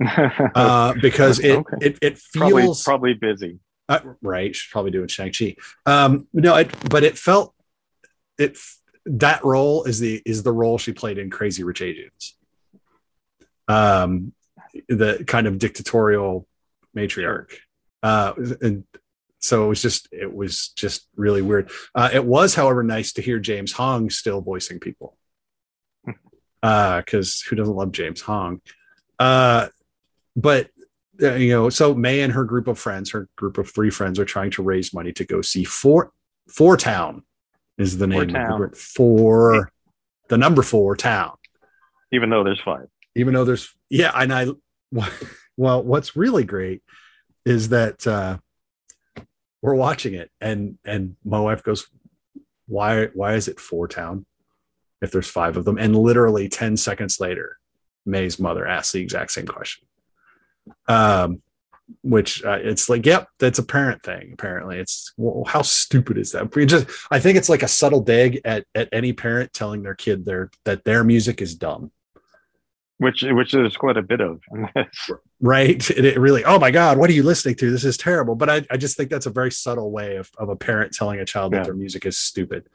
uh, 0.54 0.94
because 1.02 1.40
it, 1.40 1.58
Okay. 1.58 1.76
it 1.86 1.98
it 2.00 2.20
probably 2.32 2.62
feels 2.62 2.84
probably 2.84 3.14
busy. 3.14 3.58
uh, 3.88 3.98
right. 4.22 4.54
She's 4.54 4.70
probably 4.70 4.92
doing 4.92 5.08
Shang 5.08 5.32
Chi. 5.32 5.56
Um, 5.86 6.28
no, 6.32 6.54
it, 6.54 6.70
but 6.88 7.02
it 7.02 7.18
felt 7.18 7.52
it 8.38 8.56
that 9.06 9.44
role 9.44 9.82
is 9.90 9.98
the 9.98 10.22
is 10.24 10.44
the 10.44 10.52
role 10.52 10.78
she 10.78 10.92
played 10.92 11.18
in 11.18 11.30
Crazy 11.30 11.64
Rich 11.64 11.82
Asians. 11.82 12.36
Um, 13.66 14.32
the 14.88 15.24
kind 15.26 15.48
of 15.48 15.58
dictatorial 15.58 16.46
matriarch. 16.96 17.54
Uh, 18.00 18.34
and 18.60 18.84
so 19.40 19.64
it 19.64 19.68
was 19.68 19.82
just 19.82 20.08
it 20.12 20.32
was 20.32 20.68
just 20.76 21.08
really 21.16 21.42
weird. 21.42 21.70
Uh, 21.94 22.10
it 22.12 22.24
was, 22.24 22.54
however, 22.54 22.82
nice 22.82 23.12
to 23.14 23.22
hear 23.22 23.38
James 23.38 23.72
Hong 23.72 24.10
still 24.10 24.40
voicing 24.40 24.80
people. 24.80 25.16
Uh, 26.60 26.98
because 26.98 27.44
uh, 27.46 27.48
who 27.48 27.54
doesn't 27.54 27.76
love 27.76 27.92
James 27.92 28.20
Hong? 28.20 28.60
Uh, 29.20 29.68
but 30.34 30.70
uh, 31.22 31.34
you 31.34 31.50
know, 31.50 31.68
so 31.68 31.94
Mei 31.94 32.22
and 32.22 32.32
her 32.32 32.42
group 32.42 32.66
of 32.66 32.80
friends, 32.80 33.12
her 33.12 33.28
group 33.36 33.58
of 33.58 33.70
three 33.70 33.90
friends, 33.90 34.18
are 34.18 34.24
trying 34.24 34.50
to 34.50 34.64
raise 34.64 34.92
money 34.92 35.12
to 35.12 35.24
go 35.24 35.40
see 35.40 35.62
Four 35.62 36.10
Four 36.48 36.76
Town 36.76 37.22
is 37.78 37.96
the 37.96 38.08
name 38.08 38.30
Four 38.30 38.40
of 38.40 38.48
the 38.48 38.56
group. 38.56 38.76
Four, 38.76 39.72
the 40.28 40.36
number 40.36 40.62
four 40.62 40.96
town. 40.96 41.36
Even 42.12 42.30
though 42.30 42.42
there's 42.42 42.60
five. 42.64 42.88
Even 43.14 43.34
though 43.34 43.44
there's 43.44 43.72
yeah, 43.88 44.10
and 44.14 44.32
I 44.32 44.46
well, 45.56 45.82
what's 45.82 46.16
really 46.16 46.44
great 46.44 46.82
is 47.44 47.70
that 47.70 48.06
uh, 48.06 48.38
we're 49.62 49.74
watching 49.74 50.14
it, 50.14 50.30
and 50.40 50.78
and 50.84 51.16
my 51.24 51.40
wife 51.40 51.62
goes, 51.62 51.86
"Why 52.66 53.06
why 53.06 53.34
is 53.34 53.48
it 53.48 53.60
Four 53.60 53.88
Town? 53.88 54.26
If 55.02 55.10
there's 55.10 55.28
five 55.28 55.56
of 55.56 55.64
them?" 55.64 55.78
And 55.78 55.96
literally 55.96 56.48
ten 56.48 56.76
seconds 56.76 57.20
later, 57.20 57.58
Mei's 58.06 58.38
mother 58.38 58.66
asks 58.66 58.92
the 58.92 59.02
exact 59.02 59.32
same 59.32 59.46
question. 59.46 59.86
Um, 60.86 61.42
which 62.02 62.44
uh, 62.44 62.58
it's 62.60 62.88
like, 62.88 63.06
yep, 63.06 63.28
that's 63.38 63.58
a 63.58 63.64
parent 63.64 64.02
thing. 64.02 64.30
Apparently, 64.34 64.78
it's 64.78 65.12
well, 65.16 65.44
how 65.44 65.62
stupid 65.62 66.18
is 66.18 66.32
that? 66.32 66.54
We 66.54 66.66
just, 66.66 66.86
I 67.10 67.18
think 67.18 67.38
it's 67.38 67.48
like 67.48 67.62
a 67.62 67.68
subtle 67.68 68.00
dig 68.00 68.40
at 68.44 68.66
at 68.74 68.88
any 68.92 69.12
parent 69.12 69.52
telling 69.52 69.82
their 69.82 69.94
kid 69.94 70.24
their 70.24 70.50
that 70.64 70.84
their 70.84 71.02
music 71.04 71.40
is 71.40 71.54
dumb, 71.54 71.90
Which 72.98 73.22
which 73.22 73.52
there's 73.52 73.76
quite 73.76 73.96
a 73.96 74.02
bit 74.02 74.20
of 74.20 74.40
right? 75.40 75.90
It, 75.90 76.04
it 76.04 76.18
really, 76.18 76.44
oh 76.44 76.58
my 76.58 76.70
god, 76.72 76.98
what 76.98 77.08
are 77.08 77.12
you 77.12 77.22
listening 77.22 77.54
to? 77.56 77.70
This 77.70 77.84
is 77.84 77.96
terrible. 77.96 78.34
But 78.34 78.50
I, 78.50 78.66
I 78.70 78.76
just 78.76 78.96
think 78.96 79.08
that's 79.08 79.26
a 79.26 79.30
very 79.30 79.52
subtle 79.52 79.90
way 79.92 80.16
of 80.16 80.30
of 80.36 80.48
a 80.48 80.56
parent 80.56 80.92
telling 80.92 81.20
a 81.20 81.24
child 81.24 81.52
that 81.52 81.58
their 81.64 81.74
music 81.74 82.04
is 82.06 82.18
stupid. 82.18 82.68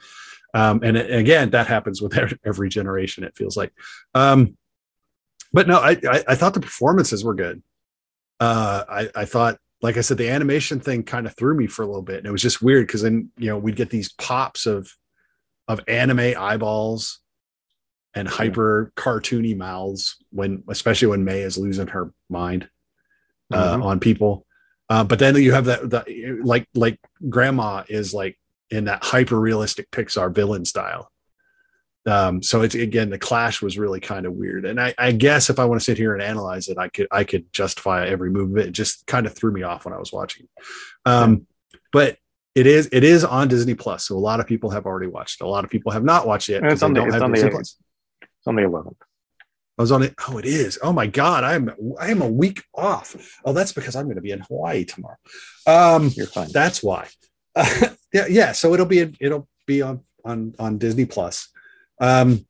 Um, 0.54 0.80
and 0.84 0.96
it- 0.96 1.12
again, 1.12 1.50
that 1.50 1.68
happens 1.68 2.02
with 2.02 2.16
every- 2.18 2.40
every 2.46 2.70
generation. 2.70 3.24
It 3.26 3.36
feels 3.36 3.58
like. 3.58 3.74
Um, 4.16 4.58
but 5.52 5.68
no, 5.68 5.78
I, 5.80 5.98
I 6.10 6.24
I 6.30 6.36
thought 6.36 6.54
the 6.54 6.60
performances 6.62 7.24
were 7.24 7.36
good. 7.36 7.62
Uh, 8.40 8.84
I 8.90 9.10
I 9.16 9.26
thought, 9.26 9.58
like 9.82 9.98
I 9.98 10.02
said, 10.02 10.18
the 10.18 10.30
animation 10.30 10.80
thing 10.80 11.04
kind 11.04 11.28
of 11.28 11.36
threw 11.36 11.54
me 11.56 11.68
for 11.68 11.82
a 11.84 11.86
little 11.86 12.02
bit, 12.02 12.20
and 12.20 12.28
it 12.28 12.32
was 12.32 12.42
just 12.42 12.62
weird 12.62 12.88
because 12.88 13.02
then 13.02 13.30
you 13.38 13.48
know 13.50 13.58
we'd 13.58 13.76
get 13.76 13.90
these 13.90 14.12
pops 14.14 14.66
of 14.68 14.90
of 15.68 15.82
anime 15.88 16.34
eyeballs 16.38 17.20
and 18.16 18.28
hyper 18.28 18.92
cartoony 18.96 19.56
mouths 19.58 20.18
when, 20.32 20.64
especially 20.70 21.08
when 21.08 21.24
Mei 21.26 21.42
is 21.42 21.58
losing 21.58 21.88
her 21.88 22.14
mind 22.30 22.70
uh, 23.52 23.78
Mhm. 23.78 23.84
on 23.84 24.00
people. 24.00 24.46
Uh, 24.90 25.04
but 25.04 25.20
then 25.20 25.36
you 25.36 25.52
have 25.54 25.66
that, 25.66 25.90
the 25.90 26.40
like 26.44 26.68
like 26.74 27.00
grandma 27.30 27.84
is 27.88 28.14
like 28.14 28.38
in 28.70 28.86
that 28.86 29.04
hyper 29.04 29.40
realistic 29.40 29.90
Pixar 29.92 30.34
villain 30.34 30.66
style. 30.66 31.10
Um, 32.06 32.44
so 32.44 32.62
it's 32.64 32.76
again 32.76 33.10
the 33.10 33.18
clash 33.18 33.62
was 33.62 33.78
really 33.78 34.02
kind 34.02 34.26
of 34.26 34.34
weird, 34.34 34.66
and 34.66 34.80
I, 34.80 34.94
I 34.98 35.14
guess 35.14 35.50
if 35.50 35.58
I 35.58 35.64
want 35.66 35.80
to 35.80 35.86
sit 35.86 35.98
here 35.98 36.14
and 36.14 36.22
analyze 36.22 36.68
it, 36.68 36.78
I 36.78 36.90
could 36.90 37.08
I 37.12 37.24
could 37.24 37.52
justify 37.54 38.06
every 38.08 38.30
move 38.30 38.52
of 38.52 38.58
it. 38.58 38.68
It 38.68 38.72
just 38.74 39.08
kind 39.08 39.26
of 39.26 39.34
threw 39.34 39.54
me 39.54 39.64
off 39.64 39.86
when 39.86 39.94
I 39.94 39.98
was 40.00 40.12
watching. 40.12 40.48
Um, 41.06 41.48
But 41.94 42.18
it 42.56 42.68
is 42.68 42.90
it 42.92 43.04
is 43.06 43.24
on 43.24 43.48
Disney 43.48 43.74
Plus, 43.74 44.06
so 44.08 44.18
a 44.18 44.20
lot 44.20 44.40
of 44.42 44.48
people 44.48 44.70
have 44.72 44.86
already 44.86 45.08
watched. 45.08 45.40
it. 45.40 45.46
A 45.46 45.48
lot 45.48 45.64
of 45.64 45.70
people 45.70 45.92
have 45.94 46.04
not 46.04 46.28
watched 46.28 46.50
it 46.50 46.62
it's 46.64 46.82
they 46.82 46.86
on 46.86 46.94
the- 46.94 47.00
don't 47.00 47.08
it's 47.08 47.14
have 47.14 47.24
on 47.24 47.32
the- 47.32 47.36
Disney 47.36 47.52
Plus. 47.52 47.78
It's 48.44 48.48
on 48.50 48.56
the 48.58 48.64
11th. 48.64 48.98
I 49.80 49.82
was 49.82 49.92
on 49.94 50.04
it. 50.04 50.14
Oh, 50.28 50.38
it 50.38 50.44
is. 50.46 50.78
Oh 50.84 50.92
my 50.92 51.08
God. 51.08 51.46
I'm 51.46 51.72
I 51.98 52.12
am 52.12 52.22
a 52.22 52.28
week 52.28 52.62
off. 52.76 53.16
Oh, 53.46 53.54
that's 53.54 53.72
because 53.72 53.96
I'm 53.96 54.04
going 54.04 54.18
to 54.18 54.22
be 54.22 54.32
in 54.32 54.42
Hawaii 54.42 54.84
tomorrow. 54.84 55.16
Um, 55.66 56.10
You're 56.14 56.28
fine. 56.28 56.50
that's 56.52 56.84
why. 56.84 57.08
yeah, 58.14 58.26
yeah. 58.30 58.52
So 58.52 58.74
it'll 58.74 58.86
be 58.86 59.16
it'll 59.22 59.48
be 59.66 59.82
on 59.82 60.02
on 60.26 60.54
on 60.60 60.78
Disney 60.78 61.06
Plus. 61.06 61.50
Um, 62.02 62.46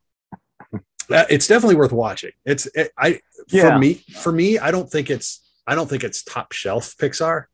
uh, 1.11 1.25
it's 1.29 1.47
definitely 1.47 1.75
worth 1.75 1.91
watching. 1.91 2.31
It's 2.43 2.65
it, 2.73 2.91
I 2.97 3.19
for 3.49 3.55
Yeah. 3.57 3.77
me 3.77 4.03
for 4.15 4.31
me. 4.31 4.57
I 4.57 4.71
don't 4.71 4.89
think 4.89 5.11
it's 5.11 5.47
I 5.67 5.75
don't 5.75 5.87
think 5.89 6.03
it's 6.03 6.23
top 6.23 6.53
shelf 6.53 6.95
Pixar. 6.97 7.45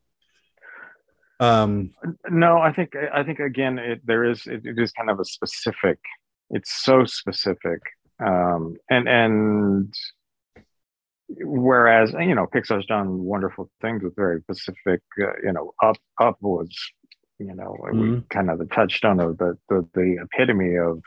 Um, 1.38 1.90
No, 2.30 2.58
I 2.58 2.72
think 2.72 2.94
I 2.96 3.22
think 3.22 3.38
again 3.38 3.78
it, 3.78 4.00
there 4.04 4.24
is 4.24 4.46
it, 4.46 4.62
it 4.64 4.78
is 4.78 4.90
kind 4.92 5.10
of 5.10 5.20
a 5.20 5.24
specific. 5.24 5.98
It's 6.50 6.72
so 6.84 7.04
specific, 7.04 7.78
um, 8.24 8.76
and 8.88 9.08
and 9.08 9.94
whereas 11.28 12.12
you 12.12 12.34
know 12.34 12.46
Pixar's 12.46 12.86
done 12.86 13.18
wonderful 13.20 13.70
things 13.80 14.02
with 14.02 14.16
very 14.16 14.40
specific. 14.42 15.00
Uh, 15.20 15.32
you 15.42 15.52
know, 15.52 15.72
up 15.82 15.96
up 16.20 16.36
was 16.40 16.68
you 17.38 17.54
know 17.54 17.76
we 17.92 17.98
Mhm. 17.98 18.28
kind 18.30 18.50
of 18.50 18.58
the 18.58 18.66
touchstone 18.66 19.20
of 19.20 19.38
the 19.38 19.56
the, 19.68 19.86
the 19.94 20.18
epitome 20.22 20.76
of 20.76 21.02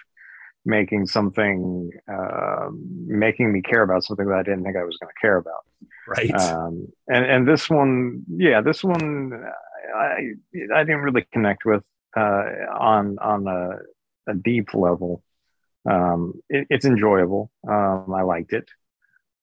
making 0.65 1.05
something 1.07 1.91
uh, 2.11 2.69
making 3.05 3.51
me 3.51 3.61
care 3.61 3.83
about 3.83 4.03
something 4.03 4.27
that 4.27 4.39
I 4.39 4.43
didn't 4.43 4.63
think 4.63 4.77
I 4.77 4.83
was 4.83 4.97
going 4.97 5.09
to 5.13 5.21
care 5.21 5.37
about 5.37 5.65
right. 6.07 6.33
um, 6.33 6.87
and 7.07 7.25
and 7.25 7.47
this 7.47 7.69
one, 7.69 8.23
yeah, 8.29 8.61
this 8.61 8.83
one, 8.83 9.43
I 9.95 10.31
I 10.75 10.83
didn't 10.83 11.01
really 11.01 11.27
connect 11.33 11.65
with 11.65 11.83
uh, 12.15 12.45
on 12.79 13.17
on 13.19 13.47
a, 13.47 14.31
a 14.31 14.35
deep 14.35 14.73
level. 14.73 15.21
Um, 15.89 16.41
it, 16.49 16.67
it's 16.69 16.85
enjoyable. 16.85 17.51
Um, 17.67 18.13
I 18.15 18.21
liked 18.23 18.53
it, 18.53 18.69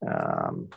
um, 0.06 0.68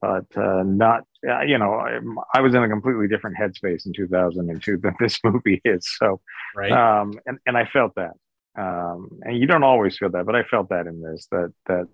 but 0.00 0.26
uh, 0.36 0.62
not. 0.64 1.04
Uh, 1.28 1.42
you 1.42 1.58
know, 1.58 1.74
I, 1.74 1.98
I 2.34 2.40
was 2.40 2.54
in 2.54 2.62
a 2.62 2.68
completely 2.68 3.08
different 3.08 3.36
headspace 3.38 3.86
in 3.86 3.92
2002 3.94 4.78
than 4.78 4.94
this 5.00 5.20
movie 5.24 5.60
is. 5.64 5.88
So, 5.98 6.20
right. 6.54 6.82
um, 7.02 7.20
and 7.26 7.38
and 7.46 7.56
I 7.56 7.66
felt 7.66 7.94
that. 7.96 8.12
Um, 8.58 9.20
and 9.22 9.38
you 9.38 9.46
don't 9.46 9.64
always 9.64 9.98
feel 9.98 10.10
that, 10.10 10.26
but 10.26 10.36
I 10.36 10.42
felt 10.44 10.70
that 10.70 10.86
in 10.86 11.02
this 11.02 11.28
that 11.32 11.52
that 11.66 11.86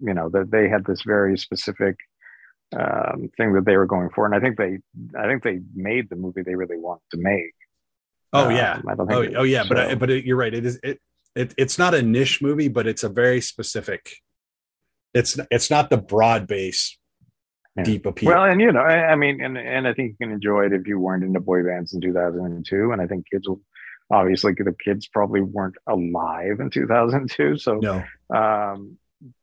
you 0.00 0.14
know 0.14 0.28
that 0.30 0.50
they 0.50 0.68
had 0.68 0.84
this 0.84 1.02
very 1.02 1.38
specific 1.38 1.96
um, 2.78 3.30
thing 3.36 3.52
that 3.54 3.64
they 3.66 3.76
were 3.76 3.86
going 3.86 4.10
for, 4.14 4.26
and 4.26 4.34
I 4.34 4.40
think 4.40 4.56
they 4.58 4.78
I 5.18 5.26
think 5.26 5.42
they 5.42 5.60
made 5.74 6.08
the 6.10 6.16
movie 6.16 6.42
they 6.42 6.54
really 6.56 6.78
wanted 6.78 7.02
to 7.12 7.18
make. 7.18 7.54
oh 8.32 8.48
Um, 8.48 8.50
yeah. 8.50 8.80
I 8.88 8.94
don't 8.94 9.10
Oh, 9.10 9.22
think 9.22 9.34
oh 9.36 9.42
yeah. 9.44 9.64
But 9.64 9.78
I, 9.78 9.94
but 9.94 10.10
it, 10.10 10.24
you're 10.24 10.36
right. 10.36 10.52
It 10.54 10.64
is 10.66 10.80
it, 10.82 11.00
it 11.34 11.54
it's 11.56 11.78
not 11.78 11.94
a 11.94 12.02
niche 12.02 12.40
movie, 12.42 12.68
but 12.68 12.86
it's 12.86 13.02
a 13.04 13.08
very 13.08 13.40
specific. 13.40 14.16
It's 15.12 15.38
it's 15.50 15.70
not 15.70 15.90
the 15.90 15.96
broad 15.98 16.46
base, 16.46 16.98
Yeah. 17.76 17.84
deep 17.84 18.06
appeal. 18.06 18.30
well, 18.30 18.44
and 18.44 18.60
you 18.60 18.72
know, 18.72 18.80
I, 18.80 19.12
I 19.12 19.16
mean, 19.16 19.40
and 19.42 19.56
and 19.58 19.86
I 19.86 19.94
think 19.94 20.10
you 20.12 20.26
can 20.26 20.32
enjoy 20.34 20.66
it 20.66 20.72
if 20.72 20.86
you 20.86 20.98
weren't 20.98 21.24
into 21.24 21.40
boy 21.40 21.62
bands 21.64 21.92
in 21.94 22.00
2002, 22.00 22.92
and 22.92 23.00
I 23.00 23.06
think 23.06 23.26
kids 23.30 23.48
will 23.48 23.60
obviously 24.10 24.52
the 24.52 24.74
kids 24.84 25.08
probably 25.08 25.40
weren't 25.40 25.76
alive 25.86 26.60
in 26.60 26.70
2002, 26.70 27.56
so 27.58 27.78
no. 27.78 28.04
um, 28.36 28.98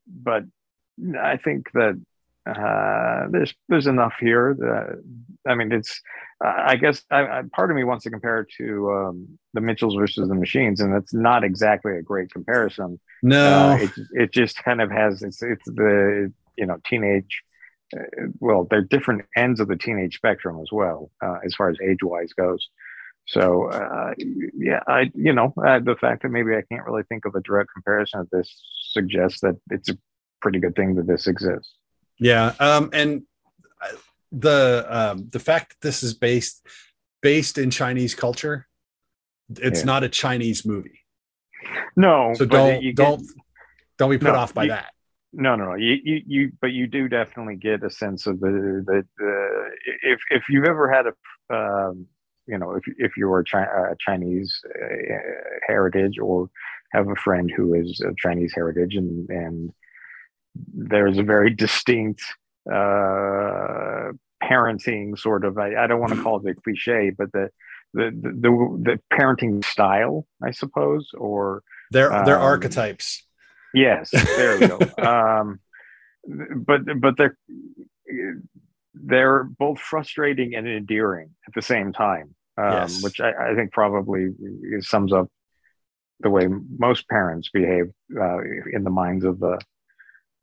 but 0.08 0.44
I 1.20 1.38
think 1.38 1.72
that 1.74 2.00
uh, 2.50 3.28
there's 3.30 3.54
there's 3.70 3.88
enough 3.88 4.14
here. 4.20 4.56
That, 4.58 5.04
I 5.48 5.56
mean, 5.56 5.72
it's 5.72 6.02
I 6.44 6.76
guess 6.76 7.04
I, 7.12 7.22
I, 7.22 7.42
part 7.54 7.70
of 7.70 7.78
me 7.78 7.84
wants 7.84 8.04
to 8.06 8.10
compare 8.10 8.42
it 8.42 8.48
to 8.58 8.92
um, 8.92 9.40
the 9.54 9.62
Mitchells 9.62 9.96
versus 9.96 10.28
the 10.28 10.36
Machines, 10.36 10.82
and 10.82 10.94
that's 10.94 11.14
not 11.14 11.44
exactly 11.44 11.98
a 11.98 12.02
great 12.02 12.32
comparison. 12.32 13.00
No. 13.22 13.72
Uh, 13.72 13.78
it 13.80 13.92
it 14.14 14.34
just 14.34 14.64
kind 14.64 14.82
of 14.82 14.90
has 14.90 15.22
it's 15.22 15.42
it's 15.44 15.66
the 15.66 16.34
you 16.58 16.66
know 16.66 16.78
teenage. 16.86 17.44
Uh, 17.96 18.28
well, 18.40 18.68
they're 18.70 18.82
different 18.82 19.24
ends 19.36 19.60
of 19.60 19.68
the 19.68 19.76
teenage 19.76 20.16
spectrum 20.16 20.60
as 20.62 20.72
well, 20.72 21.12
uh, 21.24 21.38
as 21.46 21.54
far 21.54 21.70
as 21.70 21.78
age 21.84 22.02
wise 22.02 22.34
goes. 22.34 22.70
So 23.28 23.70
uh, 23.70 24.14
yeah, 24.18 24.82
I 24.88 25.12
you 25.14 25.34
know 25.34 25.54
uh, 25.64 25.80
the 25.80 25.96
fact 25.96 26.24
that 26.24 26.30
maybe 26.30 26.56
I 26.56 26.64
can't 26.72 26.86
really 26.86 27.04
think 27.04 27.26
of 27.26 27.36
a 27.36 27.42
direct 27.42 27.70
comparison 27.74 28.22
of 28.22 28.30
this 28.32 28.52
suggests 28.92 29.42
that 29.42 29.58
it's 29.70 29.90
a 29.90 29.98
pretty 30.42 30.60
good 30.60 30.76
thing 30.76 30.96
that 30.96 31.06
this 31.06 31.28
exists. 31.28 31.72
Yeah, 32.22 32.54
um, 32.60 32.92
and 32.94 33.24
uh, 33.84 33.96
the 34.32 34.86
um, 34.88 35.28
the 35.32 35.40
fact 35.40 35.72
that 35.72 35.82
this 35.88 36.04
is 36.04 36.14
based 36.14 36.66
based 37.22 37.58
in 37.58 37.72
Chinese 37.72 38.14
culture, 38.16 38.68
it's 39.50 39.80
Yeah. 39.82 39.86
not 39.86 40.04
a 40.04 40.10
Chinese 40.10 40.64
movie. 40.66 41.00
No, 41.96 42.34
So 42.36 42.46
don't 42.46 42.82
you 42.82 42.94
get- 42.94 43.04
don't 43.04 43.22
don't 43.98 44.12
be 44.12 44.18
put 44.20 44.34
No, 44.34 44.36
off 44.40 44.54
by 44.54 44.64
you- 44.66 44.70
that. 44.70 44.94
No, 45.34 45.56
no, 45.56 45.64
no. 45.66 45.76
You, 45.76 45.96
you, 46.04 46.22
you, 46.28 46.52
but 46.60 46.74
you 46.74 46.88
do 46.88 47.08
definitely 47.08 47.56
get 47.56 47.84
a 47.84 47.90
sense 47.90 48.28
of 48.28 48.42
the, 48.42 48.84
the, 48.86 49.06
the 49.18 49.70
if, 50.04 50.20
if 50.30 50.44
you've 50.50 50.66
ever 50.66 50.92
had 50.92 51.06
a, 51.08 51.56
um, 51.56 52.06
you 52.48 52.58
know, 52.58 52.74
if, 52.76 52.84
if 52.98 53.16
you're 53.16 53.40
a 53.40 53.46
Chi- 53.46 53.64
uh, 53.64 53.96
Chinese 53.98 54.60
uh, 54.68 54.96
heritage 55.68 56.20
or 56.20 56.50
have 56.92 57.08
a 57.08 57.16
friend 57.16 57.50
who 57.56 57.76
is 57.76 58.02
of 58.06 58.18
Chinese 58.18 58.52
heritage 58.54 58.96
and, 58.96 59.30
and 59.30 59.72
there's 60.56 61.18
a 61.18 61.24
very 61.24 61.50
distinct, 61.50 62.22
uh, 62.72 64.12
parenting 64.44 65.18
sort 65.18 65.46
of, 65.46 65.58
I, 65.58 65.76
I 65.76 65.88
don't 65.88 66.00
want 66.00 66.14
to 66.14 66.22
call 66.22 66.46
it 66.46 66.50
a 66.50 66.56
cliche, 66.62 67.12
but 67.16 67.32
the, 67.32 67.50
the, 67.94 68.12
the, 68.12 68.30
the, 68.30 68.82
the 68.84 69.00
parenting 69.14 69.64
style, 69.64 70.26
I 70.44 70.52
suppose, 70.52 71.10
or, 71.14 71.64
they're 71.92 72.14
um, 72.14 72.28
archetypes. 72.28 73.24
Yes, 73.74 74.10
there 74.12 74.58
we 74.58 74.68
go. 74.68 74.80
um, 74.98 75.60
but 76.56 76.82
but 77.00 77.18
they're 77.18 77.38
they're 78.94 79.44
both 79.44 79.80
frustrating 79.80 80.56
and 80.56 80.68
endearing 80.68 81.32
at 81.48 81.54
the 81.54 81.62
same 81.62 81.94
time. 81.94 82.36
um, 82.58 82.74
Yes. 82.74 83.02
which 83.04 83.20
I, 83.20 83.52
I 83.52 83.56
think 83.56 83.72
probably 83.72 84.30
sums 84.82 85.14
up 85.14 85.30
the 86.20 86.30
way 86.30 86.48
most 86.78 87.08
parents 87.10 87.50
behave 87.50 87.92
uh, 88.20 88.40
in 88.72 88.84
the 88.84 88.90
minds 88.90 89.26
of 89.26 89.40
the 89.40 89.60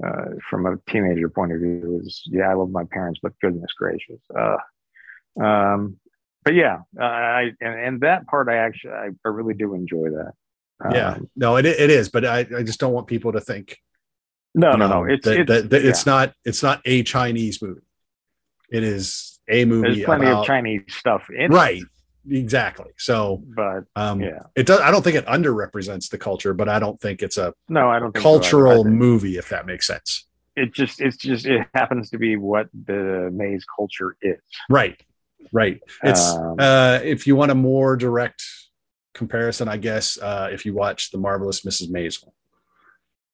uh, 0.04 0.24
from 0.48 0.66
a 0.66 0.76
teenager 0.90 1.28
point 1.28 1.52
of 1.52 1.60
view 1.60 2.00
is 2.02 2.22
yeah 2.26 2.48
i 2.50 2.54
love 2.54 2.70
my 2.70 2.84
parents 2.90 3.18
but 3.22 3.32
goodness 3.40 3.70
gracious 3.76 4.20
uh, 4.36 4.56
um, 5.42 5.96
but 6.44 6.54
yeah 6.54 6.78
i 7.00 7.50
and, 7.60 7.74
and 7.80 8.00
that 8.00 8.26
part 8.26 8.48
i 8.48 8.56
actually 8.56 8.92
I, 8.92 9.08
I 9.24 9.28
really 9.28 9.54
do 9.54 9.74
enjoy 9.74 10.10
that 10.10 10.32
yeah, 10.92 11.14
Um, 11.14 11.28
no, 11.34 11.56
it 11.56 11.66
it 11.66 11.90
is, 11.90 12.08
but 12.08 12.24
I, 12.24 12.46
I 12.56 12.62
just 12.62 12.78
don't 12.78 12.92
want 12.92 13.08
people 13.08 13.32
to 13.32 13.40
think 13.40 13.78
no 14.54 14.76
no 14.76 14.86
no 14.86 15.04
it's 15.04 15.24
that, 15.24 15.40
it's, 15.40 15.48
that- 15.50 15.70
that 15.70 15.82
yeah. 15.82 15.90
it's 15.90 16.06
not 16.06 16.32
it's 16.44 16.62
not 16.62 16.80
a 16.84 17.02
Chinese 17.02 17.60
movie. 17.60 17.80
It 18.70 18.84
is 18.84 19.40
a 19.48 19.64
movie 19.64 19.88
there's 19.94 20.04
plenty 20.04 20.26
about 20.26 20.40
of 20.42 20.46
chinese 20.46 20.82
stuff 20.90 21.28
in 21.36 21.50
right, 21.50 21.82
exactly. 22.30 22.90
So 22.96 23.42
but 23.56 23.84
um, 23.96 24.20
yeah 24.20 24.44
it 24.54 24.66
does. 24.66 24.80
I 24.80 24.90
don't 24.90 25.02
think 25.02 25.16
it 25.16 25.26
underrepresents 25.26 26.10
the 26.10 26.18
culture, 26.18 26.54
but 26.54 26.68
I 26.68 26.78
don't 26.78 27.00
think 27.00 27.22
it's 27.22 27.38
a 27.38 27.54
no 27.68 27.88
i 27.88 27.98
don't 27.98 28.12
think 28.12 28.22
so 28.22 28.30
cultural 28.30 28.84
movie, 28.84 29.36
if 29.38 29.48
that 29.50 29.66
makes 29.66 29.86
sense. 29.86 30.26
it 30.56 30.72
just 30.72 31.00
it's 31.00 31.16
just 31.16 31.46
it 31.46 31.66
happens 31.74 32.10
to 32.10 32.18
be 32.18 32.36
what 32.36 32.68
the 32.86 33.30
Mei's 33.32 33.64
culture 33.76 34.16
is 34.22 34.40
Right, 34.68 35.00
right. 35.52 35.80
It's 36.02 36.34
Um, 36.34 36.56
uh, 36.58 37.00
if 37.02 37.26
you 37.26 37.36
want 37.36 37.50
a 37.50 37.54
more 37.54 37.96
direct 37.96 38.42
comparison, 39.14 39.68
I 39.68 39.76
guess 39.76 40.18
uh, 40.18 40.48
if 40.52 40.64
you 40.64 40.74
watch 40.74 41.10
the 41.10 41.18
marvelous 41.18 41.62
Mrs. 41.62 41.90
Maisel, 41.90 42.32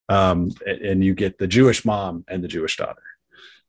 um, 0.08 0.50
and 0.66 1.02
you 1.02 1.14
get 1.14 1.38
the 1.38 1.46
Jewish 1.46 1.84
mom 1.84 2.24
and 2.28 2.42
the 2.44 2.48
Jewish 2.48 2.76
daughter, 2.76 3.02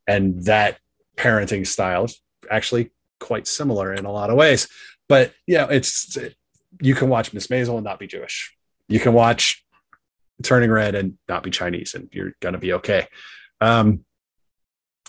and 0.07 0.43
that 0.45 0.79
parenting 1.17 1.65
style 1.65 2.05
is 2.05 2.21
actually 2.51 2.91
quite 3.19 3.47
similar 3.47 3.93
in 3.93 4.05
a 4.05 4.11
lot 4.11 4.29
of 4.29 4.35
ways. 4.35 4.67
But 5.07 5.33
yeah, 5.45 5.67
it's 5.69 6.17
you 6.81 6.95
can 6.95 7.09
watch 7.09 7.33
Miss 7.33 7.47
Maisel 7.47 7.75
and 7.75 7.83
not 7.83 7.99
be 7.99 8.07
Jewish. 8.07 8.55
You 8.87 8.99
can 8.99 9.13
watch 9.13 9.63
Turning 10.43 10.71
Red 10.71 10.95
and 10.95 11.17
not 11.27 11.43
be 11.43 11.51
Chinese, 11.51 11.93
and 11.93 12.09
you're 12.11 12.33
gonna 12.41 12.57
be 12.57 12.73
okay. 12.73 13.07
Um, 13.61 14.05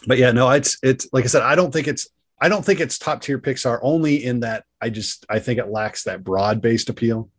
but 0.06 0.18
yeah, 0.18 0.32
no, 0.32 0.50
it's 0.50 0.78
it's 0.82 1.08
like 1.12 1.24
I 1.24 1.28
said, 1.28 1.42
I 1.42 1.54
don't 1.54 1.72
think 1.72 1.88
it's 1.88 2.08
I 2.40 2.48
don't 2.48 2.64
think 2.64 2.80
it's 2.80 2.98
top 2.98 3.22
tier 3.22 3.38
Pixar 3.38 3.78
only 3.82 4.24
in 4.24 4.40
that 4.40 4.64
I 4.80 4.90
just 4.90 5.24
I 5.28 5.38
think 5.38 5.58
it 5.58 5.68
lacks 5.68 6.04
that 6.04 6.22
broad 6.22 6.60
based 6.60 6.90
appeal. 6.90 7.30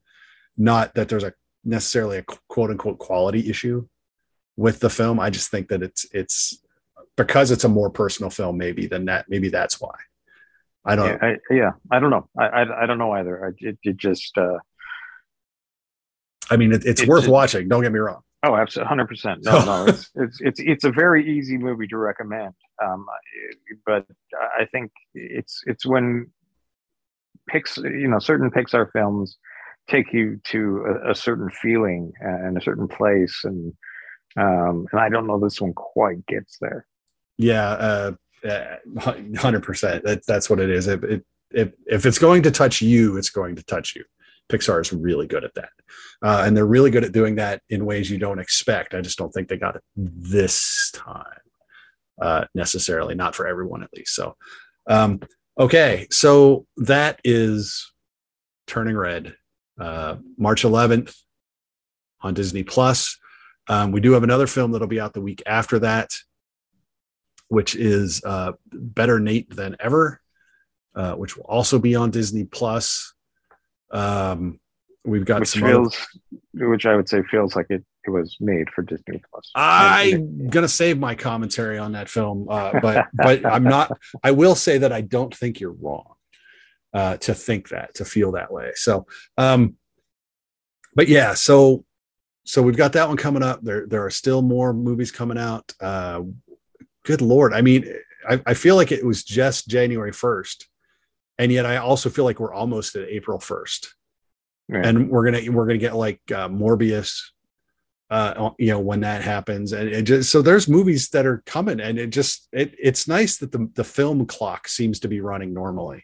Not 0.57 0.95
that 0.95 1.09
there's 1.09 1.23
a 1.23 1.33
necessarily 1.63 2.17
a 2.17 2.23
quote 2.47 2.71
unquote 2.71 2.97
quality 2.97 3.49
issue 3.49 3.87
with 4.55 4.79
the 4.79 4.89
film. 4.89 5.19
I 5.19 5.29
just 5.29 5.51
think 5.51 5.69
that 5.69 5.83
it's 5.83 6.05
it's 6.11 6.61
because 7.15 7.51
it's 7.51 7.63
a 7.63 7.69
more 7.69 7.89
personal 7.89 8.29
film, 8.29 8.57
maybe 8.57 8.87
than 8.87 9.05
that. 9.05 9.25
Maybe 9.29 9.49
that's 9.49 9.79
why. 9.79 9.95
I 10.87 10.95
don't. 10.95 11.07
yeah, 11.07 11.17
I, 11.21 11.53
yeah, 11.53 11.71
I 11.91 11.99
don't 11.99 12.09
know. 12.09 12.29
I, 12.37 12.45
I, 12.45 12.83
I 12.83 12.85
don't 12.85 12.97
know 12.97 13.11
either. 13.11 13.45
I, 13.47 13.49
it, 13.59 13.77
it 13.83 13.97
just, 13.97 14.37
uh, 14.37 14.57
I 16.49 16.57
mean, 16.57 16.71
it, 16.73 16.85
it's 16.85 17.01
It- 17.01 17.07
worth 17.09 17.27
watching. 17.27 17.67
Don't 17.67 17.83
get 17.83 17.91
me 17.91 17.99
wrong. 17.99 18.21
oh, 18.43 18.55
absolutely, 18.55 18.87
hundred 18.87 19.07
percent. 19.07 19.43
No, 19.43 19.63
no, 19.65 19.85
it's, 19.87 20.09
it's, 20.15 20.41
it's, 20.41 20.59
it's 20.59 20.83
a 20.85 20.91
very 20.91 21.37
easy 21.37 21.57
movie 21.57 21.87
to 21.87 21.97
recommend. 21.97 22.53
Um, 22.83 23.05
but 23.85 24.05
I 24.59 24.65
think 24.65 24.91
it's, 25.13 25.61
it's 25.65 25.85
when 25.85 26.31
Pix, 27.49 27.77
you 27.77 28.07
know, 28.07 28.19
certain 28.19 28.49
Pixar 28.51 28.91
films 28.91 29.37
take 29.89 30.11
you 30.13 30.39
to 30.45 30.99
a, 31.05 31.11
a 31.11 31.15
certain 31.15 31.49
feeling 31.49 32.11
and 32.21 32.57
a 32.57 32.61
certain 32.61 32.87
place, 32.87 33.41
and 33.43 33.73
um, 34.37 34.85
and 34.91 35.01
I 35.01 35.09
don't 35.09 35.25
know 35.27 35.39
this 35.39 35.59
one 35.59 35.73
quite 35.73 36.25
gets 36.27 36.57
there. 36.61 36.85
Yeah, 37.37 37.69
uh, 37.69 38.11
hundred 39.37 39.63
percent. 39.63 40.03
That 40.03 40.25
that's 40.25 40.49
what 40.49 40.59
it 40.59 40.69
is. 40.69 40.87
It, 40.87 41.03
it, 41.03 41.25
if 41.51 41.71
if 41.85 42.05
it's 42.05 42.19
going 42.19 42.43
to 42.43 42.51
touch 42.51 42.81
you, 42.81 43.17
it's 43.17 43.29
going 43.29 43.55
to 43.55 43.63
touch 43.63 43.95
you. 43.95 44.03
Pixar 44.49 44.81
is 44.81 44.93
really 44.93 45.27
good 45.27 45.43
at 45.43 45.53
that, 45.55 45.69
uh, 46.21 46.43
and 46.45 46.55
they're 46.55 46.65
really 46.65 46.91
good 46.91 47.03
at 47.03 47.11
doing 47.11 47.35
that 47.35 47.61
in 47.69 47.85
ways 47.85 48.09
you 48.09 48.17
don't 48.17 48.39
expect. 48.39 48.93
I 48.93 49.01
just 49.01 49.17
don't 49.17 49.31
think 49.31 49.47
they 49.49 49.57
got 49.57 49.75
it 49.75 49.83
this 49.95 50.91
time 50.93 51.25
uh, 52.21 52.45
necessarily, 52.55 53.15
not 53.15 53.35
for 53.35 53.47
everyone 53.47 53.83
at 53.83 53.93
least. 53.93 54.15
So, 54.15 54.35
um, 54.87 55.19
okay, 55.59 56.07
so 56.11 56.65
that 56.77 57.19
is 57.23 57.91
Turning 58.67 58.97
Red, 58.97 59.35
uh, 59.79 60.15
March 60.37 60.63
11th 60.63 61.15
on 62.21 62.33
Disney 62.33 62.63
Plus. 62.63 63.17
Um, 63.69 63.91
we 63.91 63.99
do 63.99 64.13
have 64.13 64.23
another 64.23 64.47
film 64.47 64.71
that'll 64.71 64.87
be 64.87 64.99
out 64.99 65.13
the 65.13 65.21
week 65.21 65.43
after 65.45 65.79
that, 65.79 66.09
which 67.49 67.75
is 67.75 68.21
uh, 68.25 68.53
Better 68.71 69.19
Nate 69.19 69.55
Than 69.55 69.75
Ever, 69.79 70.21
uh, 70.95 71.13
which 71.13 71.37
will 71.37 71.45
also 71.45 71.79
be 71.79 71.95
on 71.95 72.11
Disney 72.11 72.43
Plus. 72.43 73.13
Um, 73.91 74.59
we've 75.05 75.25
got 75.25 75.39
which 75.41 75.49
some. 75.49 75.63
other- 75.63 75.89
which 76.53 76.85
I 76.85 76.95
would 76.95 77.07
say 77.07 77.21
feels 77.23 77.55
like 77.55 77.67
it, 77.69 77.85
it 78.05 78.09
was 78.09 78.35
made 78.39 78.69
for 78.69 78.81
Disney 78.81 79.21
Plus. 79.31 79.51
I'm 79.55 80.47
gonna 80.49 80.67
save 80.67 80.97
my 80.97 81.15
commentary 81.15 81.77
on 81.77 81.91
that 81.93 82.09
film, 82.09 82.47
uh, 82.49 82.79
but 82.81 83.07
but 83.13 83.45
I'm 83.45 83.63
not. 83.63 83.97
I 84.23 84.31
will 84.31 84.55
say 84.55 84.79
that 84.79 84.91
I 84.91 85.01
don't 85.01 85.33
think 85.35 85.59
you're 85.59 85.71
wrong 85.73 86.15
uh, 86.93 87.17
to 87.17 87.33
think 87.33 87.69
that, 87.69 87.95
to 87.95 88.05
feel 88.05 88.31
that 88.33 88.51
way. 88.51 88.71
So, 88.75 89.05
um, 89.37 89.75
but 90.95 91.07
yeah, 91.07 91.33
so 91.35 91.85
so 92.43 92.61
we've 92.61 92.77
got 92.77 92.93
that 92.93 93.07
one 93.07 93.17
coming 93.17 93.43
up. 93.43 93.61
There 93.61 93.85
there 93.87 94.05
are 94.05 94.09
still 94.09 94.41
more 94.41 94.73
movies 94.73 95.11
coming 95.11 95.37
out. 95.37 95.71
Uh, 95.79 96.23
good 97.07 97.21
lord, 97.21 97.53
I 97.53 97.61
mean, 97.61 97.81
I, 98.29 98.41
I 98.45 98.53
feel 98.53 98.75
like 98.75 98.91
it 98.91 99.05
was 99.05 99.23
just 99.23 99.67
January 99.69 100.11
first, 100.11 100.67
and 101.39 101.51
yet 101.51 101.65
I 101.65 101.77
also 101.77 102.09
feel 102.09 102.25
like 102.25 102.39
we're 102.39 102.53
almost 102.53 102.95
at 102.95 103.07
April 103.09 103.39
first 103.39 103.95
Yeah. 104.69 104.81
and 104.83 105.09
we're 105.09 105.25
gonna 105.25 105.51
we're 105.51 105.65
gonna 105.65 105.77
get 105.87 105.95
like 105.95 106.19
uh, 106.31 106.49
Morbius, 106.49 107.11
uh, 108.09 108.51
you 108.59 108.71
know, 108.71 108.79
when 108.89 109.01
that 109.01 109.21
happens, 109.23 109.71
and 109.73 109.87
it 109.89 110.03
just 110.03 110.29
so 110.31 110.41
there's 110.41 110.67
movies 110.67 111.09
that 111.09 111.25
are 111.25 111.41
coming, 111.45 111.79
and 111.79 111.97
it 111.97 112.09
just 112.09 112.47
it 112.51 112.75
it's 112.77 113.07
nice 113.07 113.37
that 113.37 113.51
the 113.51 113.69
the 113.75 113.83
film 113.83 114.25
clock 114.25 114.67
seems 114.67 114.99
to 114.99 115.07
be 115.07 115.21
running 115.21 115.53
normally. 115.53 116.03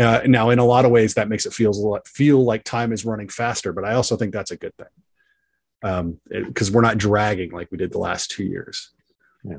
Uh, 0.00 0.20
now, 0.26 0.50
in 0.50 0.58
a 0.58 0.64
lot 0.64 0.84
of 0.84 0.90
ways, 0.90 1.14
that 1.14 1.28
makes 1.28 1.46
it 1.46 1.54
feels 1.54 1.78
a 1.78 1.86
lot, 1.86 2.06
feel 2.08 2.42
like 2.44 2.64
time 2.64 2.92
is 2.92 3.04
running 3.04 3.28
faster, 3.30 3.72
but 3.72 3.84
I 3.84 3.94
also 3.94 4.16
think 4.16 4.32
that's 4.32 4.50
a 4.50 4.56
good 4.64 4.76
thing 4.76 4.92
um 5.82 6.18
because 6.30 6.70
we're 6.70 6.80
not 6.80 6.96
dragging 6.96 7.50
like 7.50 7.70
we 7.70 7.76
did 7.76 7.92
the 7.92 7.98
last 7.98 8.30
two 8.30 8.44
years. 8.44 8.92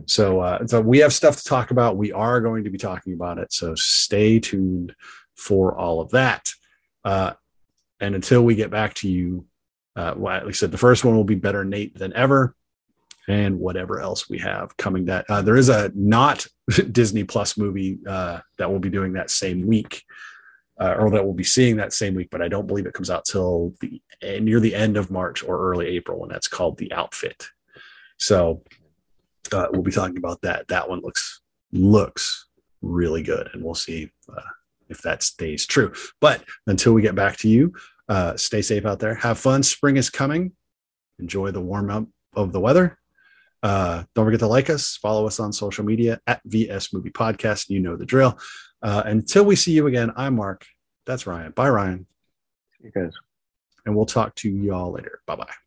So, 0.05 0.39
uh, 0.41 0.67
so 0.67 0.81
we 0.81 0.99
have 0.99 1.13
stuff 1.13 1.37
to 1.37 1.43
talk 1.43 1.71
about. 1.71 1.97
We 1.97 2.11
are 2.11 2.41
going 2.41 2.63
to 2.63 2.69
be 2.69 2.77
talking 2.77 3.13
about 3.13 3.37
it. 3.37 3.53
So 3.53 3.73
stay 3.75 4.39
tuned 4.39 4.95
for 5.35 5.77
all 5.77 6.01
of 6.01 6.11
that. 6.11 6.51
Uh, 7.03 7.33
and 7.99 8.15
until 8.15 8.43
we 8.43 8.55
get 8.55 8.71
back 8.71 8.93
to 8.95 9.09
you, 9.09 9.45
uh, 9.95 10.13
well, 10.15 10.35
like 10.37 10.47
I 10.47 10.51
said, 10.51 10.71
the 10.71 10.77
first 10.77 11.03
one 11.03 11.15
will 11.15 11.23
be 11.23 11.35
better 11.35 11.65
Nate 11.65 11.97
than 11.97 12.13
ever, 12.13 12.55
and 13.27 13.59
whatever 13.59 13.99
else 13.99 14.29
we 14.29 14.37
have 14.39 14.77
coming. 14.77 15.05
That 15.05 15.25
uh, 15.27 15.41
there 15.41 15.55
is 15.55 15.69
a 15.69 15.91
not 15.95 16.45
Disney 16.91 17.23
Plus 17.23 17.57
movie 17.57 17.97
uh, 18.07 18.39
that 18.57 18.71
will 18.71 18.79
be 18.79 18.89
doing 18.89 19.13
that 19.13 19.31
same 19.31 19.65
week, 19.65 20.03
uh, 20.79 20.95
or 20.99 21.09
that 21.09 21.23
we'll 21.23 21.33
be 21.33 21.43
seeing 21.43 21.77
that 21.77 21.93
same 21.93 22.13
week, 22.13 22.29
but 22.29 22.41
I 22.41 22.47
don't 22.47 22.67
believe 22.67 22.85
it 22.85 22.93
comes 22.93 23.09
out 23.09 23.25
till 23.25 23.73
the 23.81 24.01
eh, 24.21 24.39
near 24.39 24.59
the 24.59 24.75
end 24.75 24.97
of 24.97 25.09
March 25.09 25.43
or 25.43 25.59
early 25.59 25.87
April, 25.87 26.23
and 26.23 26.31
that's 26.31 26.47
called 26.47 26.77
The 26.77 26.91
Outfit. 26.93 27.47
So 28.17 28.63
uh, 29.53 29.67
we'll 29.71 29.81
be 29.81 29.91
talking 29.91 30.17
about 30.17 30.41
that. 30.41 30.67
That 30.67 30.89
one 30.89 31.01
looks 31.01 31.41
looks 31.71 32.47
really 32.81 33.23
good, 33.23 33.49
and 33.53 33.63
we'll 33.63 33.75
see 33.75 34.11
uh, 34.35 34.41
if 34.89 35.01
that 35.01 35.23
stays 35.23 35.65
true. 35.65 35.93
But 36.21 36.43
until 36.65 36.93
we 36.93 37.01
get 37.01 37.15
back 37.15 37.37
to 37.37 37.49
you, 37.49 37.73
uh, 38.09 38.37
stay 38.37 38.61
safe 38.61 38.85
out 38.85 38.99
there. 38.99 39.15
Have 39.15 39.37
fun. 39.37 39.63
Spring 39.63 39.97
is 39.97 40.09
coming. 40.09 40.53
Enjoy 41.19 41.51
the 41.51 41.61
warm 41.61 41.89
up 41.89 42.05
of 42.35 42.51
the 42.53 42.59
weather. 42.59 42.97
Uh, 43.63 44.03
don't 44.13 44.25
forget 44.25 44.39
to 44.39 44.47
like 44.47 44.69
us, 44.69 44.97
follow 44.97 45.25
us 45.25 45.39
on 45.39 45.51
social 45.51 45.83
media 45.83 46.21
at 46.27 46.41
VS 46.45 46.93
Movie 46.93 47.09
Podcast. 47.09 47.69
You 47.69 47.79
know 47.79 47.95
the 47.95 48.05
drill. 48.05 48.37
Uh, 48.81 49.01
until 49.05 49.43
we 49.45 49.55
see 49.55 49.71
you 49.71 49.87
again, 49.87 50.11
I'm 50.15 50.35
Mark. 50.35 50.65
That's 51.05 51.25
Ryan. 51.25 51.51
Bye, 51.51 51.69
Ryan. 51.69 52.05
You 52.81 52.91
guys. 52.91 53.13
And 53.85 53.95
we'll 53.95 54.05
talk 54.05 54.35
to 54.35 54.49
y'all 54.49 54.91
later. 54.91 55.21
Bye 55.25 55.37
bye. 55.37 55.66